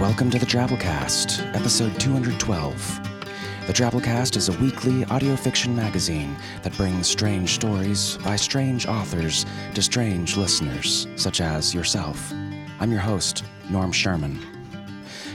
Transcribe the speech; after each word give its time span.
welcome 0.00 0.30
to 0.30 0.38
the 0.38 0.46
Drabblecast, 0.46 1.54
episode 1.54 2.00
212. 2.00 3.00
The 3.66 3.72
Drabblecast 3.74 4.34
is 4.34 4.48
a 4.48 4.58
weekly 4.58 5.04
audio 5.04 5.36
fiction 5.36 5.76
magazine 5.76 6.34
that 6.62 6.74
brings 6.78 7.06
strange 7.06 7.50
stories 7.50 8.16
by 8.24 8.36
strange 8.36 8.86
authors 8.86 9.44
to 9.74 9.82
strange 9.82 10.38
listeners, 10.38 11.06
such 11.16 11.42
as 11.42 11.74
yourself. 11.74 12.32
I'm 12.80 12.90
your 12.90 13.02
host, 13.02 13.44
Norm 13.68 13.92
Sherman. 13.92 14.40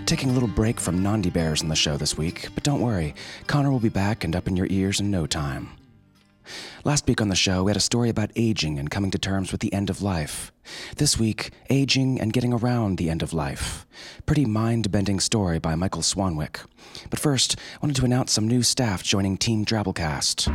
Taking 0.07 0.31
a 0.31 0.33
little 0.33 0.49
break 0.49 0.79
from 0.79 1.03
Nandi 1.03 1.29
Bears 1.29 1.61
in 1.61 1.69
the 1.69 1.75
show 1.75 1.95
this 1.95 2.17
week, 2.17 2.49
but 2.55 2.63
don't 2.63 2.81
worry, 2.81 3.13
Connor 3.45 3.69
will 3.69 3.79
be 3.79 3.89
back 3.89 4.23
and 4.23 4.35
up 4.35 4.47
in 4.47 4.57
your 4.57 4.67
ears 4.71 4.99
in 4.99 5.11
no 5.11 5.27
time. 5.27 5.69
Last 6.83 7.07
week 7.07 7.21
on 7.21 7.29
the 7.29 7.35
show, 7.35 7.63
we 7.63 7.69
had 7.69 7.77
a 7.77 7.81
story 7.81 8.09
about 8.09 8.31
aging 8.35 8.79
and 8.79 8.89
coming 8.89 9.11
to 9.11 9.17
terms 9.17 9.51
with 9.51 9.61
the 9.61 9.73
end 9.73 9.89
of 9.89 10.01
life. 10.01 10.51
This 10.97 11.19
week, 11.19 11.51
aging 11.69 12.19
and 12.19 12.33
getting 12.33 12.53
around 12.53 12.97
the 12.97 13.09
end 13.09 13.21
of 13.21 13.33
life. 13.33 13.85
Pretty 14.25 14.45
mind 14.45 14.91
bending 14.91 15.19
story 15.19 15.59
by 15.59 15.75
Michael 15.75 16.01
Swanwick. 16.01 16.65
But 17.09 17.19
first, 17.19 17.57
I 17.57 17.77
wanted 17.81 17.95
to 17.97 18.05
announce 18.05 18.31
some 18.31 18.47
new 18.47 18.63
staff 18.63 19.03
joining 19.03 19.37
Team 19.37 19.65
Drabblecast. 19.65 20.51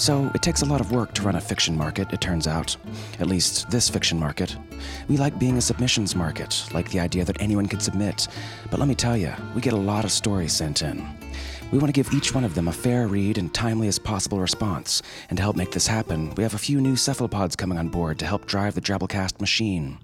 So, 0.00 0.30
it 0.32 0.42
takes 0.42 0.62
a 0.62 0.66
lot 0.66 0.80
of 0.80 0.92
work 0.92 1.12
to 1.14 1.22
run 1.22 1.34
a 1.34 1.40
fiction 1.40 1.76
market, 1.76 2.12
it 2.12 2.20
turns 2.20 2.46
out. 2.46 2.76
At 3.18 3.26
least 3.26 3.68
this 3.68 3.88
fiction 3.88 4.16
market. 4.18 4.56
We 5.08 5.16
like 5.16 5.40
being 5.40 5.56
a 5.56 5.60
submissions 5.60 6.14
market, 6.14 6.64
like 6.72 6.88
the 6.90 7.00
idea 7.00 7.24
that 7.24 7.42
anyone 7.42 7.66
can 7.66 7.80
submit. 7.80 8.28
But 8.70 8.78
let 8.78 8.88
me 8.88 8.94
tell 8.94 9.16
you, 9.16 9.32
we 9.56 9.60
get 9.60 9.72
a 9.72 9.76
lot 9.76 10.04
of 10.04 10.12
stories 10.12 10.52
sent 10.52 10.82
in. 10.82 11.17
We 11.70 11.78
want 11.78 11.94
to 11.94 12.02
give 12.02 12.14
each 12.14 12.34
one 12.34 12.44
of 12.44 12.54
them 12.54 12.66
a 12.66 12.72
fair 12.72 13.06
read 13.06 13.36
and 13.36 13.52
timely 13.52 13.88
as 13.88 13.98
possible 13.98 14.40
response. 14.40 15.02
And 15.28 15.36
to 15.36 15.42
help 15.42 15.54
make 15.54 15.72
this 15.72 15.86
happen, 15.86 16.34
we 16.34 16.42
have 16.42 16.54
a 16.54 16.58
few 16.58 16.80
new 16.80 16.96
cephalopods 16.96 17.56
coming 17.56 17.76
on 17.76 17.88
board 17.88 18.18
to 18.20 18.26
help 18.26 18.46
drive 18.46 18.74
the 18.74 18.80
Drabblecast 18.80 19.38
machine. 19.38 19.98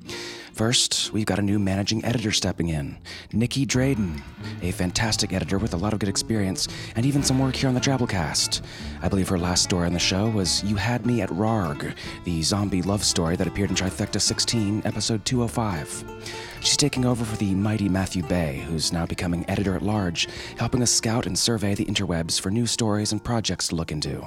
First, 0.54 1.12
we've 1.12 1.26
got 1.26 1.40
a 1.40 1.42
new 1.42 1.58
managing 1.58 2.04
editor 2.04 2.30
stepping 2.30 2.68
in, 2.68 2.96
Nicky 3.32 3.66
Drayden, 3.66 4.20
a 4.62 4.70
fantastic 4.70 5.32
editor 5.32 5.58
with 5.58 5.74
a 5.74 5.76
lot 5.76 5.92
of 5.92 5.98
good 5.98 6.08
experience 6.08 6.68
and 6.94 7.04
even 7.04 7.24
some 7.24 7.40
work 7.40 7.56
here 7.56 7.68
on 7.68 7.74
the 7.74 7.80
Drabblecast. 7.80 8.62
I 9.02 9.08
believe 9.08 9.28
her 9.30 9.38
last 9.38 9.64
story 9.64 9.88
on 9.88 9.92
the 9.92 9.98
show 9.98 10.28
was 10.28 10.62
You 10.62 10.76
Had 10.76 11.06
Me 11.06 11.22
at 11.22 11.30
Rarg, 11.30 11.96
the 12.22 12.40
zombie 12.42 12.82
love 12.82 13.02
story 13.02 13.34
that 13.34 13.48
appeared 13.48 13.70
in 13.70 13.74
Trifecta 13.74 14.20
16, 14.20 14.82
episode 14.84 15.24
205. 15.24 16.04
She's 16.60 16.76
taking 16.76 17.04
over 17.04 17.24
for 17.24 17.36
the 17.36 17.52
mighty 17.56 17.88
Matthew 17.88 18.22
Bay, 18.22 18.64
who's 18.68 18.92
now 18.92 19.06
becoming 19.06 19.44
editor 19.50 19.74
at 19.74 19.82
large, 19.82 20.28
helping 20.56 20.82
us 20.82 20.90
scout 20.92 21.26
and 21.26 21.36
survey 21.36 21.74
the 21.74 21.84
interwebs 21.84 22.40
for 22.40 22.52
new 22.52 22.66
stories 22.66 23.10
and 23.10 23.22
projects 23.22 23.68
to 23.68 23.74
look 23.74 23.90
into. 23.90 24.24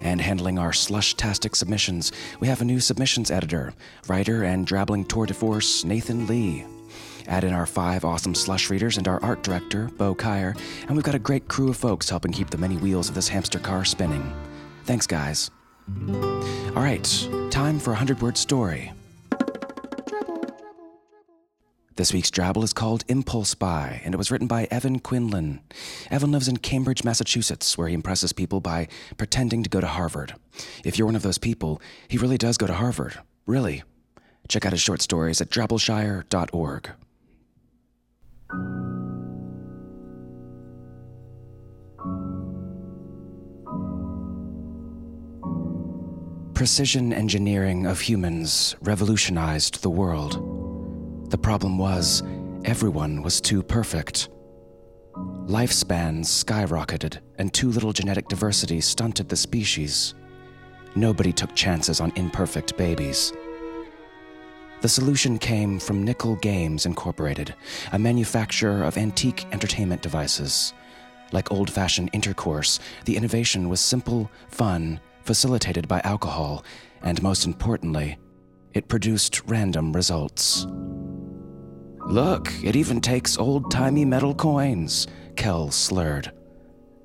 And 0.00 0.20
handling 0.20 0.58
our 0.58 0.72
slush-tastic 0.72 1.56
submissions, 1.56 2.12
we 2.40 2.48
have 2.48 2.60
a 2.60 2.64
new 2.64 2.80
submissions 2.80 3.30
editor, 3.30 3.74
writer 4.08 4.44
and 4.44 4.66
drabbling 4.66 5.04
tour 5.04 5.26
de 5.26 5.34
force, 5.34 5.84
Nathan 5.84 6.26
Lee. 6.26 6.64
Add 7.26 7.44
in 7.44 7.52
our 7.54 7.66
five 7.66 8.04
awesome 8.04 8.34
slush 8.34 8.70
readers 8.70 8.98
and 8.98 9.08
our 9.08 9.22
art 9.22 9.42
director, 9.42 9.90
Bo 9.96 10.14
Kyer, 10.14 10.54
and 10.86 10.96
we've 10.96 11.04
got 11.04 11.14
a 11.14 11.18
great 11.18 11.48
crew 11.48 11.70
of 11.70 11.76
folks 11.76 12.10
helping 12.10 12.32
keep 12.32 12.50
the 12.50 12.58
many 12.58 12.76
wheels 12.76 13.08
of 13.08 13.14
this 13.14 13.28
hamster 13.28 13.58
car 13.58 13.84
spinning. 13.84 14.32
Thanks, 14.84 15.06
guys. 15.06 15.50
All 16.08 16.82
right, 16.82 17.04
time 17.50 17.78
for 17.78 17.90
a 17.90 17.94
100 17.94 18.20
word 18.20 18.36
story. 18.36 18.92
This 21.96 22.12
week's 22.12 22.30
Drabble 22.30 22.64
is 22.64 22.72
called 22.72 23.04
Impulse 23.06 23.54
Buy, 23.54 24.00
and 24.04 24.12
it 24.12 24.18
was 24.18 24.28
written 24.28 24.48
by 24.48 24.66
Evan 24.68 24.98
Quinlan. 24.98 25.60
Evan 26.10 26.32
lives 26.32 26.48
in 26.48 26.56
Cambridge, 26.56 27.04
Massachusetts, 27.04 27.78
where 27.78 27.86
he 27.86 27.94
impresses 27.94 28.32
people 28.32 28.60
by 28.60 28.88
pretending 29.16 29.62
to 29.62 29.70
go 29.70 29.80
to 29.80 29.86
Harvard. 29.86 30.34
If 30.84 30.98
you're 30.98 31.06
one 31.06 31.14
of 31.14 31.22
those 31.22 31.38
people, 31.38 31.80
he 32.08 32.18
really 32.18 32.36
does 32.36 32.58
go 32.58 32.66
to 32.66 32.74
Harvard. 32.74 33.20
Really. 33.46 33.84
Check 34.48 34.66
out 34.66 34.72
his 34.72 34.80
short 34.80 35.02
stories 35.02 35.40
at 35.40 35.50
drabbleshire.org. 35.50 36.90
Precision 46.54 47.12
engineering 47.12 47.86
of 47.86 48.00
humans 48.00 48.74
revolutionized 48.80 49.82
the 49.82 49.90
world. 49.90 50.53
The 51.34 51.38
problem 51.38 51.78
was, 51.78 52.22
everyone 52.64 53.20
was 53.20 53.40
too 53.40 53.60
perfect. 53.60 54.28
Lifespans 55.48 56.26
skyrocketed, 56.26 57.18
and 57.38 57.52
too 57.52 57.72
little 57.72 57.92
genetic 57.92 58.28
diversity 58.28 58.80
stunted 58.80 59.28
the 59.28 59.34
species. 59.34 60.14
Nobody 60.94 61.32
took 61.32 61.52
chances 61.56 62.00
on 62.00 62.12
imperfect 62.14 62.76
babies. 62.76 63.32
The 64.80 64.88
solution 64.88 65.36
came 65.36 65.80
from 65.80 66.04
Nickel 66.04 66.36
Games 66.36 66.86
Incorporated, 66.86 67.52
a 67.90 67.98
manufacturer 67.98 68.84
of 68.84 68.96
antique 68.96 69.44
entertainment 69.50 70.02
devices. 70.02 70.72
Like 71.32 71.50
old 71.50 71.68
fashioned 71.68 72.10
intercourse, 72.12 72.78
the 73.06 73.16
innovation 73.16 73.68
was 73.68 73.80
simple, 73.80 74.30
fun, 74.50 75.00
facilitated 75.24 75.88
by 75.88 76.00
alcohol, 76.04 76.64
and 77.02 77.20
most 77.24 77.44
importantly, 77.44 78.18
it 78.74 78.88
produced 78.88 79.42
random 79.46 79.92
results. 79.92 80.66
Look, 82.06 82.52
it 82.62 82.76
even 82.76 83.00
takes 83.00 83.38
old 83.38 83.70
timey 83.70 84.04
metal 84.04 84.34
coins, 84.34 85.06
Kel 85.36 85.70
slurred. 85.70 86.32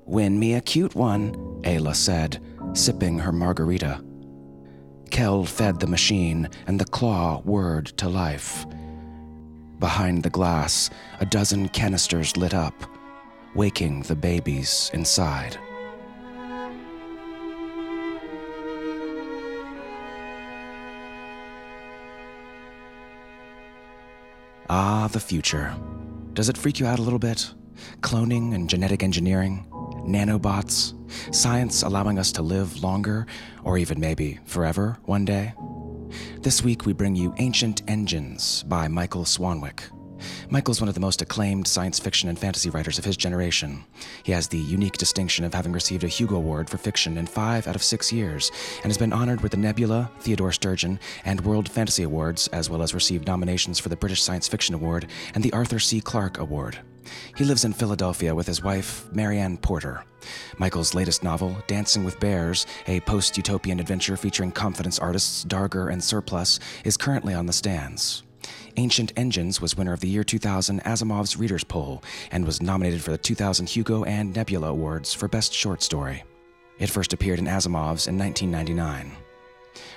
Win 0.04 0.38
me 0.38 0.54
a 0.54 0.60
cute 0.60 0.94
one, 0.94 1.32
Ayla 1.62 1.94
said, 1.94 2.42
sipping 2.74 3.18
her 3.18 3.32
margarita. 3.32 4.04
Kel 5.10 5.44
fed 5.44 5.80
the 5.80 5.86
machine, 5.86 6.48
and 6.66 6.78
the 6.78 6.84
claw 6.84 7.40
whirred 7.42 7.86
to 7.98 8.08
life. 8.08 8.66
Behind 9.78 10.22
the 10.22 10.30
glass, 10.30 10.90
a 11.20 11.26
dozen 11.26 11.68
canisters 11.68 12.36
lit 12.36 12.52
up, 12.52 12.74
waking 13.54 14.02
the 14.02 14.14
babies 14.14 14.90
inside. 14.92 15.56
Ah, 24.72 25.08
the 25.10 25.18
future. 25.18 25.74
Does 26.32 26.48
it 26.48 26.56
freak 26.56 26.78
you 26.78 26.86
out 26.86 27.00
a 27.00 27.02
little 27.02 27.18
bit? 27.18 27.52
Cloning 28.02 28.54
and 28.54 28.70
genetic 28.70 29.02
engineering, 29.02 29.66
nanobots, 30.06 30.94
science 31.34 31.82
allowing 31.82 32.20
us 32.20 32.30
to 32.30 32.42
live 32.42 32.80
longer, 32.80 33.26
or 33.64 33.78
even 33.78 33.98
maybe 33.98 34.38
forever 34.44 34.96
one 35.06 35.24
day? 35.24 35.54
This 36.42 36.62
week 36.62 36.86
we 36.86 36.92
bring 36.92 37.16
you 37.16 37.34
Ancient 37.38 37.82
Engines 37.88 38.62
by 38.62 38.86
Michael 38.86 39.24
Swanwick. 39.24 39.90
Michael's 40.52 40.80
one 40.80 40.88
of 40.88 40.94
the 40.94 41.00
most 41.00 41.22
acclaimed 41.22 41.68
science 41.68 42.00
fiction 42.00 42.28
and 42.28 42.36
fantasy 42.36 42.70
writers 42.70 42.98
of 42.98 43.04
his 43.04 43.16
generation. 43.16 43.84
He 44.24 44.32
has 44.32 44.48
the 44.48 44.58
unique 44.58 44.98
distinction 44.98 45.44
of 45.44 45.54
having 45.54 45.70
received 45.70 46.02
a 46.02 46.08
Hugo 46.08 46.34
Award 46.34 46.68
for 46.68 46.76
fiction 46.76 47.16
in 47.16 47.26
five 47.26 47.68
out 47.68 47.76
of 47.76 47.84
six 47.84 48.12
years, 48.12 48.50
and 48.82 48.86
has 48.86 48.98
been 48.98 49.12
honored 49.12 49.42
with 49.42 49.52
the 49.52 49.58
Nebula, 49.58 50.10
Theodore 50.18 50.50
Sturgeon, 50.50 50.98
and 51.24 51.40
World 51.42 51.68
Fantasy 51.68 52.02
Awards, 52.02 52.48
as 52.48 52.68
well 52.68 52.82
as 52.82 52.94
received 52.94 53.28
nominations 53.28 53.78
for 53.78 53.90
the 53.90 53.96
British 53.96 54.24
Science 54.24 54.48
Fiction 54.48 54.74
Award 54.74 55.06
and 55.36 55.44
the 55.44 55.52
Arthur 55.52 55.78
C. 55.78 56.00
Clarke 56.00 56.38
Award. 56.38 56.80
He 57.36 57.44
lives 57.44 57.64
in 57.64 57.72
Philadelphia 57.72 58.34
with 58.34 58.48
his 58.48 58.60
wife, 58.60 59.08
Marianne 59.12 59.56
Porter. 59.56 60.04
Michael's 60.58 60.94
latest 60.94 61.22
novel, 61.22 61.56
Dancing 61.68 62.02
with 62.02 62.18
Bears, 62.18 62.66
a 62.88 62.98
post 63.00 63.36
utopian 63.36 63.78
adventure 63.78 64.16
featuring 64.16 64.50
confidence 64.50 64.98
artists 64.98 65.44
Darger 65.44 65.92
and 65.92 66.02
Surplus, 66.02 66.58
is 66.84 66.96
currently 66.96 67.34
on 67.34 67.46
the 67.46 67.52
stands. 67.52 68.24
Ancient 68.76 69.12
Engines 69.16 69.60
was 69.60 69.76
winner 69.76 69.92
of 69.92 70.00
the 70.00 70.08
year 70.08 70.24
2000 70.24 70.82
Asimov's 70.84 71.36
Readers' 71.36 71.64
Poll 71.64 72.02
and 72.30 72.44
was 72.44 72.62
nominated 72.62 73.02
for 73.02 73.10
the 73.10 73.18
2000 73.18 73.68
Hugo 73.68 74.04
and 74.04 74.34
Nebula 74.34 74.68
Awards 74.68 75.12
for 75.12 75.28
Best 75.28 75.52
Short 75.52 75.82
Story. 75.82 76.24
It 76.78 76.90
first 76.90 77.12
appeared 77.12 77.38
in 77.38 77.46
Asimov's 77.46 78.06
in 78.06 78.18
1999. 78.18 79.12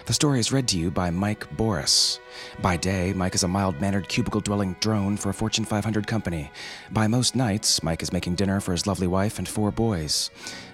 The 0.06 0.14
story 0.14 0.40
is 0.40 0.52
read 0.52 0.68
to 0.68 0.78
you 0.78 0.92
by 0.92 1.10
Mike 1.12 1.56
Boris. 1.56 2.20
By 2.62 2.76
day, 2.76 3.14
Mike 3.14 3.36
is 3.36 3.44
a 3.44 3.48
mild 3.48 3.80
mannered 3.80 4.10
cubicle 4.10 4.42
dwelling 4.42 4.76
drone 4.82 5.16
for 5.16 5.30
a 5.30 5.34
Fortune 5.34 5.64
500 5.64 6.06
company. 6.08 6.52
By 6.92 7.08
most 7.08 7.36
nights, 7.36 7.82
Mike 7.84 8.04
is 8.04 8.12
making 8.12 8.36
dinner 8.36 8.60
for 8.60 8.74
his 8.74 8.86
lovely 8.86 9.08
wife 9.08 9.40
and 9.40 9.48
four 9.48 9.72
boys. 9.72 10.30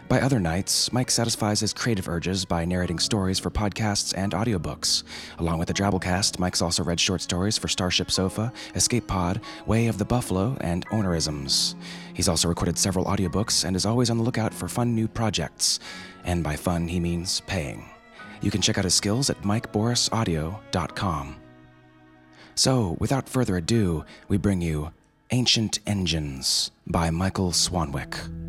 By 0.09 0.21
other 0.21 0.39
nights, 0.39 0.91
Mike 0.91 1.11
satisfies 1.11 1.59
his 1.59 1.71
creative 1.71 2.09
urges 2.09 2.43
by 2.43 2.65
narrating 2.65 2.97
stories 2.97 3.37
for 3.37 3.51
podcasts 3.51 4.11
and 4.17 4.33
audiobooks. 4.33 5.03
Along 5.37 5.59
with 5.59 5.67
the 5.67 5.73
Drabblecast, 5.75 6.39
Mike's 6.39 6.63
also 6.63 6.83
read 6.83 6.99
short 6.99 7.21
stories 7.21 7.59
for 7.59 7.67
Starship 7.67 8.09
Sofa, 8.09 8.51
Escape 8.73 9.05
Pod, 9.05 9.39
Way 9.67 9.85
of 9.85 9.99
the 9.99 10.05
Buffalo, 10.05 10.57
and 10.61 10.83
Ownerisms. 10.87 11.75
He's 12.15 12.27
also 12.27 12.47
recorded 12.47 12.79
several 12.79 13.05
audiobooks 13.05 13.63
and 13.63 13.75
is 13.75 13.85
always 13.85 14.09
on 14.09 14.17
the 14.17 14.23
lookout 14.23 14.51
for 14.51 14.67
fun 14.67 14.95
new 14.95 15.07
projects. 15.07 15.79
And 16.23 16.43
by 16.43 16.55
fun, 16.55 16.87
he 16.87 16.99
means 16.99 17.41
paying. 17.41 17.85
You 18.41 18.49
can 18.49 18.63
check 18.63 18.79
out 18.79 18.85
his 18.85 18.95
skills 18.95 19.29
at 19.29 19.39
mikeborisaudio.com. 19.43 21.35
So, 22.55 22.97
without 22.99 23.29
further 23.29 23.57
ado, 23.57 24.05
we 24.27 24.37
bring 24.37 24.59
you 24.59 24.91
Ancient 25.29 25.77
Engines 25.85 26.71
by 26.87 27.11
Michael 27.11 27.51
Swanwick. 27.51 28.48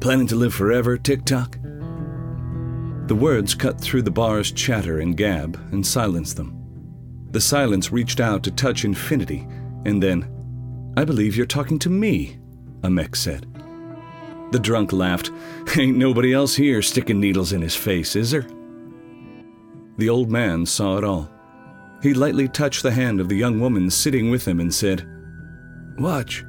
Planning 0.00 0.28
to 0.28 0.36
live 0.36 0.54
forever, 0.54 0.96
TikTok? 0.96 1.58
The 3.08 3.16
words 3.18 3.54
cut 3.54 3.80
through 3.80 4.02
the 4.02 4.10
bar's 4.12 4.52
chatter 4.52 5.00
and 5.00 5.16
gab 5.16 5.56
and 5.72 5.84
silenced 5.84 6.36
them. 6.36 6.54
The 7.32 7.40
silence 7.40 7.90
reached 7.90 8.20
out 8.20 8.44
to 8.44 8.50
touch 8.52 8.84
infinity, 8.84 9.46
and 9.84 10.00
then, 10.00 10.92
I 10.96 11.04
believe 11.04 11.36
you're 11.36 11.46
talking 11.46 11.78
to 11.80 11.90
me, 11.90 12.38
a 12.84 12.90
mech 12.90 13.16
said. 13.16 13.46
The 14.52 14.60
drunk 14.60 14.92
laughed. 14.92 15.30
Ain't 15.76 15.98
nobody 15.98 16.32
else 16.32 16.54
here 16.54 16.80
sticking 16.80 17.18
needles 17.18 17.52
in 17.52 17.60
his 17.60 17.74
face, 17.74 18.14
is 18.14 18.30
there? 18.30 18.46
The 19.98 20.08
old 20.08 20.30
man 20.30 20.64
saw 20.64 20.96
it 20.96 21.04
all. 21.04 21.28
He 22.02 22.14
lightly 22.14 22.46
touched 22.46 22.84
the 22.84 22.92
hand 22.92 23.20
of 23.20 23.28
the 23.28 23.36
young 23.36 23.58
woman 23.58 23.90
sitting 23.90 24.30
with 24.30 24.46
him 24.46 24.60
and 24.60 24.72
said, 24.72 25.06
Watch. 25.98 26.44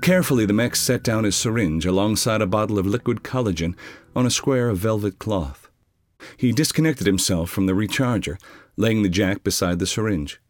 Carefully, 0.00 0.46
the 0.46 0.52
mech 0.52 0.76
set 0.76 1.02
down 1.02 1.24
his 1.24 1.36
syringe 1.36 1.86
alongside 1.86 2.40
a 2.40 2.46
bottle 2.46 2.78
of 2.78 2.86
liquid 2.86 3.22
collagen 3.22 3.76
on 4.14 4.26
a 4.26 4.30
square 4.30 4.68
of 4.68 4.78
velvet 4.78 5.18
cloth. 5.18 5.68
He 6.36 6.52
disconnected 6.52 7.06
himself 7.06 7.50
from 7.50 7.66
the 7.66 7.74
recharger, 7.74 8.38
laying 8.76 9.02
the 9.02 9.08
jack 9.08 9.44
beside 9.44 9.78
the 9.78 9.86
syringe. 9.86 10.40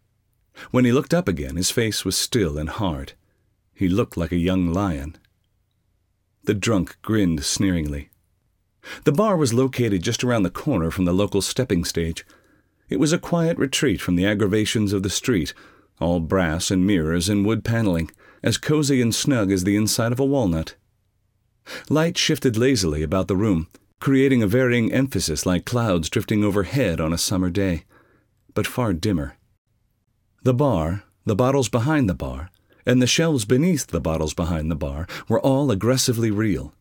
When 0.70 0.84
he 0.84 0.92
looked 0.92 1.14
up 1.14 1.28
again, 1.28 1.56
his 1.56 1.70
face 1.70 2.04
was 2.04 2.16
still 2.16 2.58
and 2.58 2.69
hard. 2.69 3.12
He 3.75 3.88
looked 3.88 4.16
like 4.16 4.32
a 4.32 4.36
young 4.36 4.72
lion. 4.72 5.16
The 6.44 6.54
drunk 6.54 6.96
grinned 7.02 7.44
sneeringly. 7.44 8.10
The 9.04 9.12
bar 9.12 9.36
was 9.36 9.52
located 9.52 10.02
just 10.02 10.25
around 10.25 10.44
the 10.44 10.50
corner 10.50 10.90
from 10.90 11.04
the 11.04 11.12
local 11.12 11.42
stepping 11.42 11.84
stage. 11.84 12.25
It 12.88 12.98
was 12.98 13.12
a 13.12 13.19
quiet 13.19 13.58
retreat 13.58 14.00
from 14.00 14.16
the 14.16 14.26
aggravations 14.26 14.92
of 14.92 15.02
the 15.02 15.10
street, 15.10 15.52
all 16.00 16.20
brass 16.20 16.70
and 16.70 16.86
mirrors 16.86 17.28
and 17.28 17.44
wood 17.44 17.64
paneling, 17.64 18.10
as 18.49 18.56
cozy 18.56 19.03
and 19.03 19.15
snug 19.15 19.53
as 19.53 19.65
the 19.65 19.77
inside 19.77 20.11
of 20.11 20.19
a 20.19 20.25
walnut. 20.25 20.75
Light 21.91 22.17
shifted 22.17 22.56
lazily 22.56 23.03
about 23.03 23.29
the 23.29 23.37
room, 23.37 23.69
creating 24.00 24.43
a 24.43 24.47
varying 24.47 24.91
emphasis 24.91 25.45
like 25.45 25.67
clouds 25.67 26.09
drifting 26.09 26.43
overhead 26.43 26.99
on 26.99 27.12
a 27.12 27.19
summer 27.19 27.50
day, 27.50 27.85
but 28.55 28.67
far 28.67 28.95
dimmer. 28.95 29.37
The 30.45 30.55
bar, 30.55 31.05
the 31.27 31.37
bottles 31.37 31.69
behind 31.69 32.09
the 32.09 32.15
bar, 32.15 32.50
and 32.87 33.03
the 33.03 33.06
shelves 33.06 33.45
beneath 33.45 33.89
the 33.89 34.00
bottles 34.00 34.33
behind 34.33 34.71
the 34.71 34.77
bar 34.77 35.06
were 35.29 35.41
all 35.41 35.71
aggressively 35.71 36.31
real. 36.31 36.73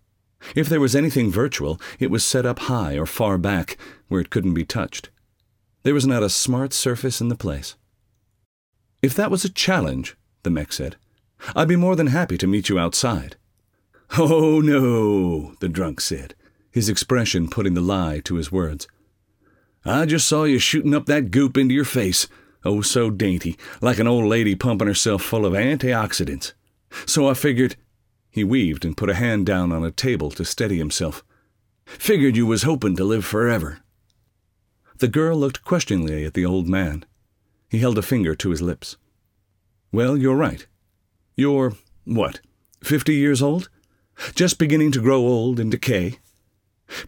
If 0.56 0.70
there 0.70 0.80
was 0.80 0.96
anything 0.96 1.30
virtual, 1.30 1.82
it 2.00 2.10
was 2.10 2.24
set 2.24 2.46
up 2.46 2.60
high 2.60 2.98
or 2.98 3.06
far 3.06 3.38
back, 3.38 3.78
where 4.08 4.22
it 4.22 4.30
couldn't 4.30 4.54
be 4.54 4.64
touched. 4.64 5.10
There 5.84 5.94
was 5.94 6.08
not 6.08 6.24
a 6.24 6.30
smart 6.30 6.72
surface 6.72 7.20
in 7.20 7.28
the 7.28 7.36
place. 7.36 7.76
If 9.02 9.14
that 9.16 9.30
was 9.30 9.44
a 9.44 9.50
challenge, 9.50 10.16
the 10.44 10.50
mech 10.50 10.72
said, 10.72 10.96
I'd 11.56 11.68
be 11.68 11.76
more 11.76 11.96
than 11.96 12.08
happy 12.08 12.38
to 12.38 12.48
meet 12.48 12.70
you 12.70 12.80
outside. 12.80 13.36
Oh, 14.18 14.62
no, 14.62 15.56
the 15.60 15.70
drunk 15.70 16.02
said, 16.02 16.34
his 16.72 16.90
expression 16.90 17.50
putting 17.50 17.74
the 17.74 17.82
lie 17.82 18.20
to 18.26 18.36
his 18.36 18.52
words. 18.52 18.88
I 19.86 20.06
just 20.06 20.28
saw 20.28 20.44
you 20.44 20.60
shooting 20.60 20.94
up 20.94 21.06
that 21.06 21.32
goop 21.32 21.58
into 21.58 21.74
your 21.74 21.86
face, 21.86 22.28
oh 22.66 22.82
so 22.82 23.10
dainty, 23.10 23.58
like 23.82 24.00
an 24.00 24.08
old 24.08 24.26
lady 24.26 24.56
pumping 24.56 24.88
herself 24.88 25.22
full 25.22 25.46
of 25.46 25.54
antioxidants. 25.54 26.54
So 27.06 27.30
I 27.30 27.34
figured. 27.34 27.76
He 28.30 28.44
weaved 28.44 28.86
and 28.86 28.98
put 28.98 29.10
a 29.10 29.16
hand 29.16 29.46
down 29.46 29.72
on 29.72 29.84
a 29.84 29.92
table 29.92 30.30
to 30.32 30.46
steady 30.46 30.78
himself. 30.78 31.24
Figured 31.86 32.36
you 32.36 32.46
was 32.46 32.64
hoping 32.64 32.96
to 32.98 33.04
live 33.04 33.26
forever. 33.26 33.80
The 35.00 35.08
girl 35.08 35.38
looked 35.38 35.64
questioningly 35.64 36.26
at 36.26 36.34
the 36.34 36.46
old 36.46 36.68
man. 36.68 37.06
He 37.70 37.80
held 37.80 37.98
a 37.98 38.02
finger 38.02 38.36
to 38.36 38.50
his 38.50 38.62
lips. 38.62 38.98
Well, 39.92 40.18
you're 40.18 40.36
right. 40.36 40.68
You're, 41.40 41.74
what, 42.04 42.42
fifty 42.84 43.14
years 43.14 43.44
old? 43.44 43.70
Just 44.34 44.58
beginning 44.58 44.92
to 44.94 45.02
grow 45.02 45.20
old 45.20 45.60
and 45.60 45.70
decay? 45.70 46.18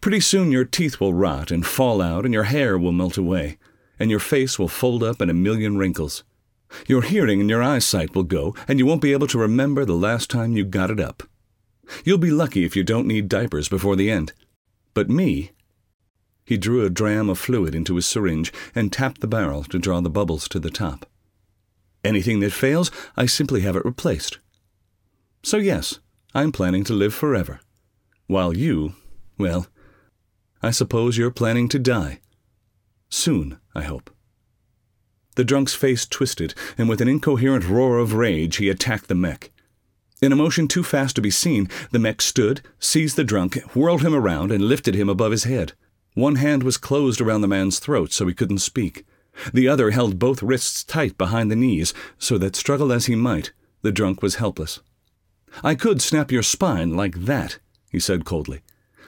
Pretty 0.02 0.20
soon 0.20 0.52
your 0.52 0.66
teeth 0.66 1.00
will 1.00 1.16
rot 1.16 1.50
and 1.50 1.66
fall 1.66 2.00
out, 2.00 2.26
and 2.26 2.34
your 2.34 2.44
hair 2.44 2.78
will 2.78 2.92
melt 2.92 3.18
away, 3.18 3.58
and 3.98 4.12
your 4.12 4.20
face 4.20 4.60
will 4.60 4.68
fold 4.68 5.02
up 5.02 5.20
in 5.20 5.32
a 5.32 5.34
million 5.34 5.80
wrinkles. 5.80 6.24
Your 6.86 7.02
hearing 7.02 7.42
and 7.42 7.50
your 7.50 7.64
eyesight 7.64 8.14
will 8.14 8.22
go, 8.22 8.54
and 8.68 8.78
you 8.78 8.86
won't 8.86 9.02
be 9.02 9.14
able 9.14 9.26
to 9.26 9.40
remember 9.40 9.84
the 9.84 9.94
last 9.94 10.30
time 10.30 10.56
you 10.56 10.64
got 10.64 10.92
it 10.92 11.00
up. 11.00 11.24
You'll 12.06 12.20
be 12.20 12.30
lucky 12.30 12.66
if 12.66 12.76
you 12.76 12.84
don't 12.84 13.08
need 13.08 13.30
diapers 13.30 13.68
before 13.68 13.96
the 13.96 14.12
end. 14.12 14.34
But 14.94 15.10
me, 15.10 15.54
he 16.46 16.56
drew 16.56 16.86
a 16.86 16.92
dram 16.92 17.32
of 17.32 17.40
fluid 17.40 17.74
into 17.74 17.96
his 17.96 18.06
syringe 18.06 18.54
and 18.76 18.94
tapped 18.94 19.22
the 19.22 19.28
barrel 19.28 19.64
to 19.64 19.80
draw 19.80 20.02
the 20.02 20.10
bubbles 20.12 20.48
to 20.50 20.60
the 20.60 20.70
top. 20.70 21.08
Anything 22.04 22.40
that 22.40 22.54
fails, 22.54 22.92
I 23.18 23.26
simply 23.26 23.62
have 23.62 23.76
it 23.76 23.86
replaced. 23.86 24.40
So, 25.44 25.58
yes, 25.58 26.00
I'm 26.34 26.52
planning 26.52 26.84
to 26.86 26.94
live 26.94 27.14
forever. 27.14 27.60
While 28.28 28.56
you, 28.56 28.94
well, 29.38 29.68
I 30.62 30.72
suppose 30.72 31.18
you're 31.18 31.32
planning 31.32 31.68
to 31.70 31.80
die. 31.80 32.20
Soon, 33.10 33.60
I 33.74 33.84
hope. 33.84 34.12
The 35.36 35.44
drunk's 35.44 35.74
face 35.74 36.06
twisted, 36.06 36.54
and 36.78 36.90
with 36.90 37.02
an 37.02 37.08
incoherent 37.08 37.68
roar 37.68 37.98
of 37.98 38.14
rage, 38.14 38.58
he 38.58 38.70
attacked 38.70 39.08
the 39.08 39.16
mech. 39.16 39.52
In 40.22 40.34
a 40.34 40.36
motion 40.36 40.68
too 40.68 40.84
fast 40.84 41.16
to 41.16 41.22
be 41.22 41.32
seen, 41.32 41.70
the 41.92 42.00
mech 42.00 42.22
stood, 42.22 42.62
seized 42.78 43.16
the 43.16 43.24
drunk, 43.24 43.56
whirled 43.74 44.02
him 44.02 44.14
around, 44.14 44.52
and 44.52 44.66
lifted 44.66 44.96
him 44.96 45.08
above 45.08 45.32
his 45.32 45.46
head. 45.46 45.74
One 46.14 46.36
hand 46.36 46.64
was 46.64 46.78
closed 46.78 47.22
around 47.22 47.42
the 47.42 47.48
man's 47.48 47.80
throat 47.80 48.12
so 48.12 48.28
he 48.28 48.34
couldn't 48.34 48.58
speak. 48.58 49.06
The 49.54 49.68
other 49.68 49.92
held 49.92 50.20
both 50.20 50.44
wrists 50.44 50.84
tight 50.84 51.18
behind 51.18 51.50
the 51.50 51.56
knees, 51.56 51.94
so 52.18 52.38
that, 52.38 52.56
struggle 52.56 52.92
as 52.92 53.06
he 53.06 53.16
might, 53.16 53.52
the 53.82 53.92
drunk 53.92 54.22
was 54.22 54.36
helpless. 54.36 54.80
I 55.64 55.76
could 55.76 56.02
snap 56.02 56.32
your 56.32 56.44
spine 56.44 56.96
like 56.96 57.16
that, 57.26 57.60
he 57.92 58.00
said 58.00 58.26
coldly. 58.26 58.62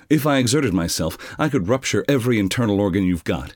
If 0.10 0.26
I 0.26 0.38
exerted 0.38 0.74
myself, 0.74 1.18
I 1.40 1.50
could 1.50 1.68
rupture 1.68 2.06
every 2.08 2.40
internal 2.40 2.82
organ 2.82 3.04
you've 3.04 3.24
got. 3.24 3.56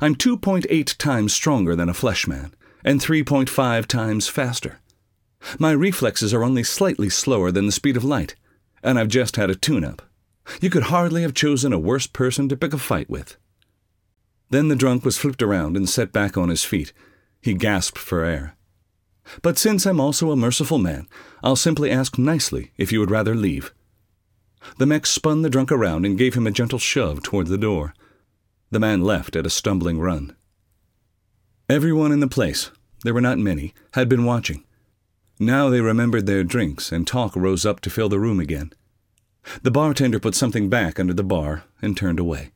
I'm 0.00 0.14
2.8 0.14 0.96
times 0.98 1.32
stronger 1.32 1.76
than 1.76 1.88
a 1.88 1.94
flesh 1.94 2.26
man, 2.26 2.54
and 2.84 3.00
3.5 3.00 3.86
times 3.86 4.28
faster. 4.28 4.80
My 5.58 5.72
reflexes 5.72 6.34
are 6.34 6.42
only 6.42 6.64
slightly 6.64 7.08
slower 7.08 7.50
than 7.50 7.66
the 7.66 7.72
speed 7.72 7.96
of 7.96 8.04
light, 8.04 8.34
and 8.82 8.98
I've 8.98 9.08
just 9.08 9.36
had 9.36 9.50
a 9.50 9.54
tune 9.54 9.84
up. 9.84 10.02
You 10.60 10.70
could 10.70 10.84
hardly 10.84 11.22
have 11.22 11.34
chosen 11.34 11.72
a 11.72 11.78
worse 11.78 12.06
person 12.06 12.48
to 12.48 12.56
pick 12.56 12.72
a 12.72 12.78
fight 12.78 13.08
with. 13.08 13.36
Then 14.50 14.68
the 14.68 14.76
drunk 14.76 15.04
was 15.04 15.18
flipped 15.18 15.42
around 15.42 15.76
and 15.76 15.88
set 15.88 16.12
back 16.12 16.36
on 16.36 16.48
his 16.48 16.64
feet. 16.64 16.92
He 17.42 17.54
gasped 17.54 17.98
for 17.98 18.24
air. 18.24 18.56
But 19.42 19.58
since 19.58 19.86
I'm 19.86 20.00
also 20.00 20.30
a 20.30 20.36
merciful 20.36 20.78
man, 20.78 21.08
I'll 21.42 21.56
simply 21.56 21.90
ask 21.90 22.18
nicely 22.18 22.72
if 22.76 22.92
you 22.92 23.00
would 23.00 23.10
rather 23.10 23.34
leave. 23.34 23.74
The 24.78 24.86
mech 24.86 25.06
spun 25.06 25.42
the 25.42 25.50
drunk 25.50 25.70
around 25.72 26.06
and 26.06 26.18
gave 26.18 26.34
him 26.34 26.46
a 26.46 26.52
gentle 26.52 26.78
shove 26.78 27.22
toward 27.22 27.48
the 27.48 27.58
door. 27.58 27.94
The 28.70 28.80
man 28.80 29.02
left 29.02 29.36
at 29.36 29.46
a 29.46 29.50
stumbling 29.50 30.00
run. 30.00 30.36
Everyone 31.68 32.12
in 32.12 32.20
the 32.20 32.28
place, 32.28 32.70
there 33.02 33.14
were 33.14 33.20
not 33.20 33.38
many, 33.38 33.74
had 33.94 34.08
been 34.08 34.24
watching. 34.24 34.64
Now 35.38 35.68
they 35.68 35.80
remembered 35.80 36.26
their 36.26 36.44
drinks, 36.44 36.90
and 36.90 37.06
talk 37.06 37.36
rose 37.36 37.66
up 37.66 37.80
to 37.80 37.90
fill 37.90 38.08
the 38.08 38.20
room 38.20 38.40
again. 38.40 38.72
The 39.62 39.70
bartender 39.70 40.18
put 40.18 40.34
something 40.34 40.68
back 40.68 40.98
under 40.98 41.14
the 41.14 41.22
bar 41.22 41.64
and 41.82 41.96
turned 41.96 42.18
away. 42.18 42.50